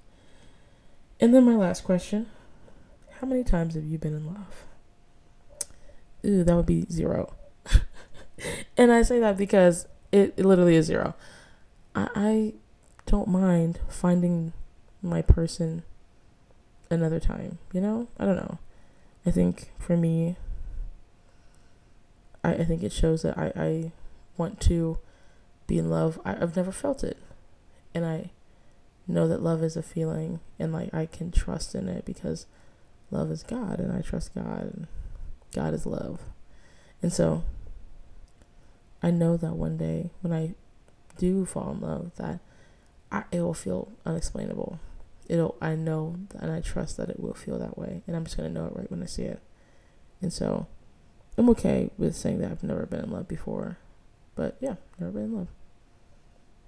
And 1.19 1.33
then 1.33 1.45
my 1.45 1.55
last 1.55 1.83
question 1.83 2.27
how 3.19 3.25
many 3.25 3.43
times 3.43 3.73
have 3.73 3.83
you 3.83 3.97
been 3.97 4.13
in 4.13 4.27
love? 4.27 4.65
Ooh, 6.23 6.43
that 6.43 6.55
would 6.55 6.67
be 6.67 6.85
zero. 6.91 7.33
And 8.77 8.91
I 8.91 9.01
say 9.01 9.19
that 9.19 9.37
because 9.37 9.87
it, 10.11 10.33
it 10.37 10.45
literally 10.45 10.75
is 10.75 10.85
zero. 10.85 11.15
I, 11.95 12.09
I 12.15 12.53
don't 13.05 13.27
mind 13.27 13.79
finding 13.87 14.53
my 15.01 15.21
person 15.21 15.83
another 16.89 17.19
time, 17.19 17.57
you 17.73 17.81
know? 17.81 18.07
I 18.19 18.25
don't 18.25 18.35
know. 18.35 18.59
I 19.25 19.31
think 19.31 19.71
for 19.79 19.97
me, 19.97 20.35
I, 22.43 22.53
I 22.53 22.63
think 22.63 22.83
it 22.83 22.91
shows 22.91 23.23
that 23.23 23.37
I, 23.37 23.51
I 23.55 23.91
want 24.37 24.59
to 24.61 24.99
be 25.65 25.77
in 25.77 25.89
love. 25.89 26.19
I, 26.23 26.33
I've 26.41 26.55
never 26.55 26.71
felt 26.71 27.03
it. 27.03 27.17
And 27.93 28.05
I 28.05 28.31
know 29.07 29.27
that 29.27 29.41
love 29.41 29.63
is 29.63 29.75
a 29.77 29.83
feeling 29.83 30.39
and 30.59 30.73
like 30.73 30.93
I 30.93 31.05
can 31.05 31.31
trust 31.31 31.75
in 31.75 31.87
it 31.87 32.05
because 32.05 32.45
love 33.09 33.31
is 33.31 33.43
God 33.43 33.79
and 33.79 33.91
I 33.91 34.01
trust 34.01 34.35
God 34.35 34.61
and 34.61 34.87
God 35.53 35.73
is 35.73 35.85
love. 35.85 36.19
And 37.01 37.11
so 37.11 37.43
I 39.07 39.11
know 39.11 39.37
that 39.37 39.53
one 39.53 39.77
day 39.77 40.11
when 40.21 40.33
I 40.33 40.53
do 41.17 41.45
fall 41.45 41.71
in 41.71 41.79
love 41.79 42.11
that 42.17 42.39
I, 43.09 43.23
it 43.31 43.39
will 43.41 43.53
feel 43.53 43.91
unexplainable 44.05 44.79
it'll 45.29 45.55
I 45.61 45.75
know 45.75 46.17
and 46.39 46.51
I 46.51 46.59
trust 46.59 46.97
that 46.97 47.09
it 47.09 47.19
will 47.19 47.33
feel 47.33 47.57
that 47.59 47.77
way 47.77 48.01
and 48.05 48.15
I'm 48.17 48.25
just 48.25 48.35
gonna 48.35 48.49
know 48.49 48.65
it 48.65 48.75
right 48.75 48.91
when 48.91 49.01
I 49.01 49.05
see 49.05 49.23
it. 49.23 49.39
And 50.21 50.33
so 50.33 50.67
I'm 51.37 51.49
okay 51.51 51.89
with 51.97 52.15
saying 52.15 52.39
that 52.39 52.51
I've 52.51 52.63
never 52.63 52.85
been 52.85 53.01
in 53.01 53.11
love 53.11 53.29
before. 53.29 53.77
But 54.35 54.57
yeah, 54.59 54.75
never 54.99 55.13
been 55.13 55.23
in 55.23 55.37
love. 55.37 55.47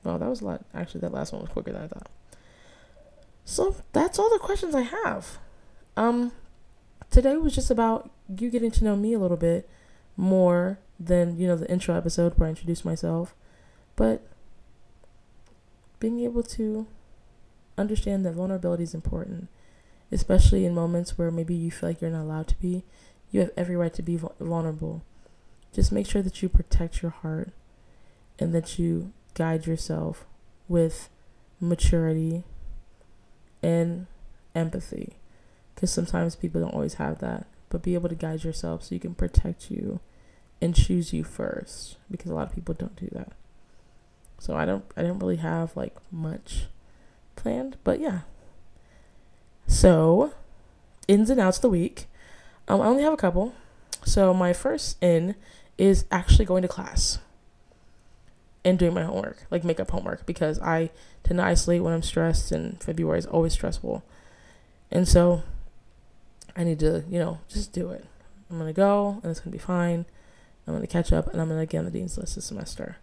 Well, 0.03 0.19
that 0.19 0.29
was 0.29 0.39
a 0.39 0.45
lot. 0.45 0.65
Actually, 0.73 1.01
that 1.01 1.13
last 1.13 1.33
one 1.33 1.41
was 1.41 1.51
quicker 1.51 1.73
than 1.73 1.83
I 1.83 1.87
thought. 1.87 2.09
So 3.43 3.75
that's 3.91 4.17
all 4.17 4.29
the 4.29 4.39
questions 4.39 4.75
I 4.75 4.83
have. 4.83 5.39
Um, 5.97 6.31
today 7.09 7.35
was 7.35 7.53
just 7.53 7.69
about 7.69 8.09
you 8.37 8.49
getting 8.49 8.71
to 8.71 8.83
know 8.85 8.95
me 8.95 9.13
a 9.13 9.19
little 9.19 9.37
bit 9.37 9.67
more 10.15 10.79
than 10.99 11.37
you 11.37 11.47
know 11.47 11.55
the 11.55 11.69
intro 11.71 11.95
episode 11.95 12.33
where 12.37 12.47
I 12.47 12.49
introduced 12.49 12.83
myself, 12.83 13.33
but 13.95 14.21
being 15.99 16.19
able 16.21 16.43
to 16.43 16.87
understand 17.77 18.25
that 18.25 18.33
vulnerability 18.33 18.83
is 18.83 18.93
important, 18.93 19.47
especially 20.11 20.65
in 20.65 20.73
moments 20.73 21.17
where 21.17 21.31
maybe 21.31 21.55
you 21.55 21.71
feel 21.71 21.89
like 21.89 22.01
you're 22.01 22.11
not 22.11 22.23
allowed 22.23 22.47
to 22.49 22.59
be. 22.59 22.83
You 23.31 23.41
have 23.41 23.51
every 23.55 23.75
right 23.75 23.93
to 23.93 24.01
be 24.01 24.17
vulnerable. 24.39 25.03
Just 25.71 25.91
make 25.91 26.07
sure 26.07 26.21
that 26.21 26.41
you 26.41 26.49
protect 26.49 27.01
your 27.01 27.11
heart 27.11 27.51
and 28.39 28.55
that 28.55 28.79
you 28.79 29.13
guide 29.35 29.67
yourself 29.67 30.25
with 30.67 31.09
maturity 31.59 32.43
and 33.61 34.07
empathy. 34.55 35.17
Because 35.75 35.91
sometimes 35.91 36.35
people 36.35 36.61
don't 36.61 36.73
always 36.73 36.95
have 36.95 37.19
that. 37.19 37.45
But 37.69 37.83
be 37.83 37.93
able 37.93 38.09
to 38.09 38.15
guide 38.15 38.43
yourself 38.43 38.83
so 38.83 38.95
you 38.95 39.01
can 39.01 39.13
protect 39.13 39.69
you 39.69 39.99
and 40.61 40.75
choose 40.75 41.13
you 41.13 41.23
first. 41.23 41.97
Because 42.09 42.31
a 42.31 42.35
lot 42.35 42.47
of 42.47 42.55
people 42.55 42.73
don't 42.73 42.95
do 42.95 43.09
that. 43.11 43.31
So 44.39 44.55
I 44.55 44.65
don't 44.65 44.85
I 44.95 45.01
didn't 45.01 45.19
really 45.19 45.37
have 45.37 45.75
like 45.75 45.95
much 46.11 46.65
planned, 47.35 47.77
but 47.83 47.99
yeah. 47.99 48.21
So 49.67 50.33
ins 51.07 51.29
and 51.29 51.39
outs 51.39 51.57
of 51.57 51.63
the 51.63 51.69
week. 51.69 52.07
Um, 52.67 52.81
I 52.81 52.85
only 52.85 53.03
have 53.03 53.13
a 53.13 53.17
couple. 53.17 53.53
So 54.05 54.33
my 54.33 54.53
first 54.53 54.97
in 55.01 55.35
is 55.77 56.05
actually 56.11 56.45
going 56.45 56.61
to 56.61 56.67
class 56.67 57.19
and 58.63 58.77
doing 58.77 58.93
my 58.93 59.03
homework, 59.03 59.45
like 59.49 59.63
makeup 59.63 59.91
homework, 59.91 60.25
because 60.25 60.59
I 60.59 60.91
tend 61.23 61.39
to 61.39 61.43
isolate 61.43 61.83
when 61.83 61.93
I'm 61.93 62.03
stressed, 62.03 62.51
and 62.51 62.81
February 62.81 63.19
is 63.19 63.25
always 63.25 63.53
stressful. 63.53 64.03
And 64.91 65.07
so 65.07 65.43
I 66.55 66.63
need 66.63 66.79
to, 66.79 67.03
you 67.09 67.19
know, 67.19 67.39
just 67.47 67.71
do 67.71 67.89
it. 67.91 68.05
I'm 68.49 68.59
to 68.59 68.73
go, 68.73 69.19
and 69.23 69.31
it's 69.31 69.39
to 69.41 69.49
be 69.49 69.57
fine. 69.57 70.05
I'm 70.69 70.75
going 70.75 70.85
to 70.85 70.93
catch 70.93 71.11
up, 71.11 71.27
and 71.27 71.41
I'm 71.41 71.49
going 71.49 71.59
to 71.59 71.65
get 71.65 71.79
on 71.79 71.85
the 71.85 71.91
Dean's 71.91 72.15
List 72.15 72.35
this 72.35 72.45
semester. 72.45 72.97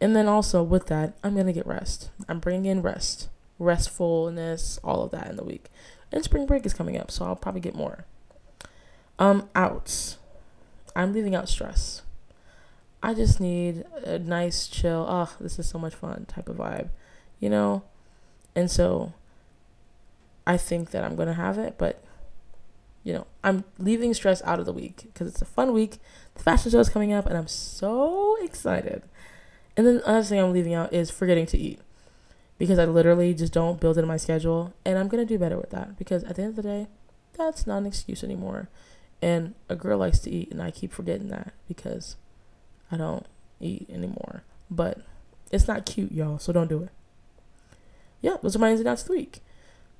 And 0.00 0.16
then 0.16 0.26
also 0.26 0.62
with 0.62 0.86
that, 0.86 1.12
I'm 1.22 1.34
going 1.34 1.46
to 1.46 1.52
get 1.52 1.66
rest. 1.66 2.10
I'm 2.26 2.40
bringing 2.40 2.64
in 2.64 2.80
rest, 2.80 3.28
restfulness, 3.60 4.78
all 4.82 5.04
of 5.04 5.10
that 5.10 5.28
in 5.28 5.36
the 5.36 5.44
week. 5.44 5.66
And 6.10 6.24
spring 6.24 6.46
break 6.46 6.64
is 6.64 6.72
coming 6.72 6.98
up, 6.98 7.10
so 7.10 7.26
I'll 7.26 7.36
probably 7.36 7.60
get 7.60 7.74
more. 7.74 8.06
Um, 9.18 9.50
outs. 9.54 10.16
I'm 10.96 11.12
leaving 11.12 11.34
out 11.34 11.50
stress. 11.50 12.00
I 13.02 13.12
just 13.12 13.40
need 13.40 13.84
a 14.04 14.18
nice, 14.18 14.66
chill, 14.66 15.04
oh, 15.06 15.34
this 15.38 15.58
is 15.58 15.68
so 15.68 15.78
much 15.78 15.94
fun 15.94 16.24
type 16.26 16.48
of 16.48 16.56
vibe, 16.56 16.88
you 17.38 17.50
know? 17.50 17.82
And 18.56 18.70
so 18.70 19.12
I 20.46 20.56
think 20.56 20.92
that 20.92 21.04
I'm 21.04 21.14
going 21.14 21.28
to 21.28 21.34
have 21.34 21.58
it, 21.58 21.74
but, 21.76 22.02
you 23.02 23.12
know, 23.12 23.26
I'm 23.42 23.64
leaving 23.78 24.12
stress 24.14 24.42
out 24.42 24.60
of 24.60 24.66
the 24.66 24.72
week 24.72 25.04
because 25.04 25.28
it's 25.28 25.42
a 25.42 25.46
fun 25.46 25.72
week. 25.72 25.98
The 26.34 26.42
fashion 26.42 26.70
show 26.70 26.80
is 26.80 26.88
coming 26.88 27.12
up, 27.12 27.26
and 27.26 27.36
I'm 27.36 27.48
so 27.48 28.36
excited. 28.42 29.02
And 29.76 29.86
then 29.86 29.96
the 29.96 30.08
other 30.08 30.22
thing 30.22 30.38
I'm 30.38 30.52
leaving 30.52 30.74
out 30.74 30.92
is 30.92 31.10
forgetting 31.10 31.46
to 31.46 31.58
eat 31.58 31.80
because 32.58 32.78
I 32.78 32.84
literally 32.84 33.32
just 33.32 33.52
don't 33.52 33.80
build 33.80 33.96
it 33.96 34.02
in 34.02 34.08
my 34.08 34.18
schedule, 34.18 34.74
and 34.84 34.98
I'm 34.98 35.08
going 35.08 35.26
to 35.26 35.34
do 35.34 35.38
better 35.38 35.56
with 35.56 35.70
that 35.70 35.96
because 35.96 36.24
at 36.24 36.36
the 36.36 36.42
end 36.42 36.50
of 36.50 36.56
the 36.56 36.62
day, 36.62 36.86
that's 37.36 37.66
not 37.66 37.78
an 37.78 37.86
excuse 37.86 38.22
anymore. 38.22 38.68
And 39.22 39.54
a 39.68 39.76
girl 39.76 39.98
likes 39.98 40.18
to 40.20 40.30
eat, 40.30 40.50
and 40.50 40.62
I 40.62 40.70
keep 40.70 40.92
forgetting 40.92 41.28
that 41.28 41.52
because 41.68 42.16
I 42.92 42.96
don't 42.96 43.26
eat 43.60 43.88
anymore. 43.90 44.42
But 44.70 44.98
it's 45.50 45.66
not 45.66 45.86
cute, 45.86 46.12
y'all, 46.12 46.38
so 46.38 46.52
don't 46.52 46.68
do 46.68 46.82
it. 46.82 46.90
Yeah, 48.20 48.36
those 48.42 48.56
are 48.56 48.58
my 48.58 48.70
ins 48.70 48.80
and 48.80 48.88
outs 48.88 49.02
of 49.02 49.08
the 49.08 49.14
week. 49.14 49.40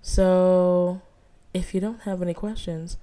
So 0.02 1.00
if 1.52 1.74
you 1.74 1.80
don't 1.80 2.00
have 2.00 2.22
any 2.22 2.34
questions, 2.34 2.96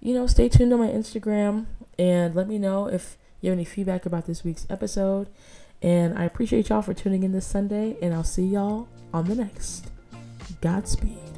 you 0.00 0.14
know, 0.14 0.26
stay 0.26 0.48
tuned 0.48 0.72
on 0.72 0.80
my 0.80 0.88
Instagram 0.88 1.66
and 1.98 2.34
let 2.34 2.48
me 2.48 2.58
know 2.58 2.88
if 2.88 3.16
you 3.40 3.50
have 3.50 3.56
any 3.56 3.64
feedback 3.64 4.06
about 4.06 4.26
this 4.26 4.44
week's 4.44 4.66
episode. 4.68 5.28
And 5.80 6.16
I 6.16 6.24
appreciate 6.24 6.68
y'all 6.68 6.82
for 6.82 6.94
tuning 6.94 7.24
in 7.24 7.32
this 7.32 7.46
Sunday, 7.46 7.96
and 8.00 8.14
I'll 8.14 8.22
see 8.22 8.44
y'all 8.44 8.88
on 9.12 9.26
the 9.26 9.34
next. 9.34 9.90
Godspeed. 10.60 11.31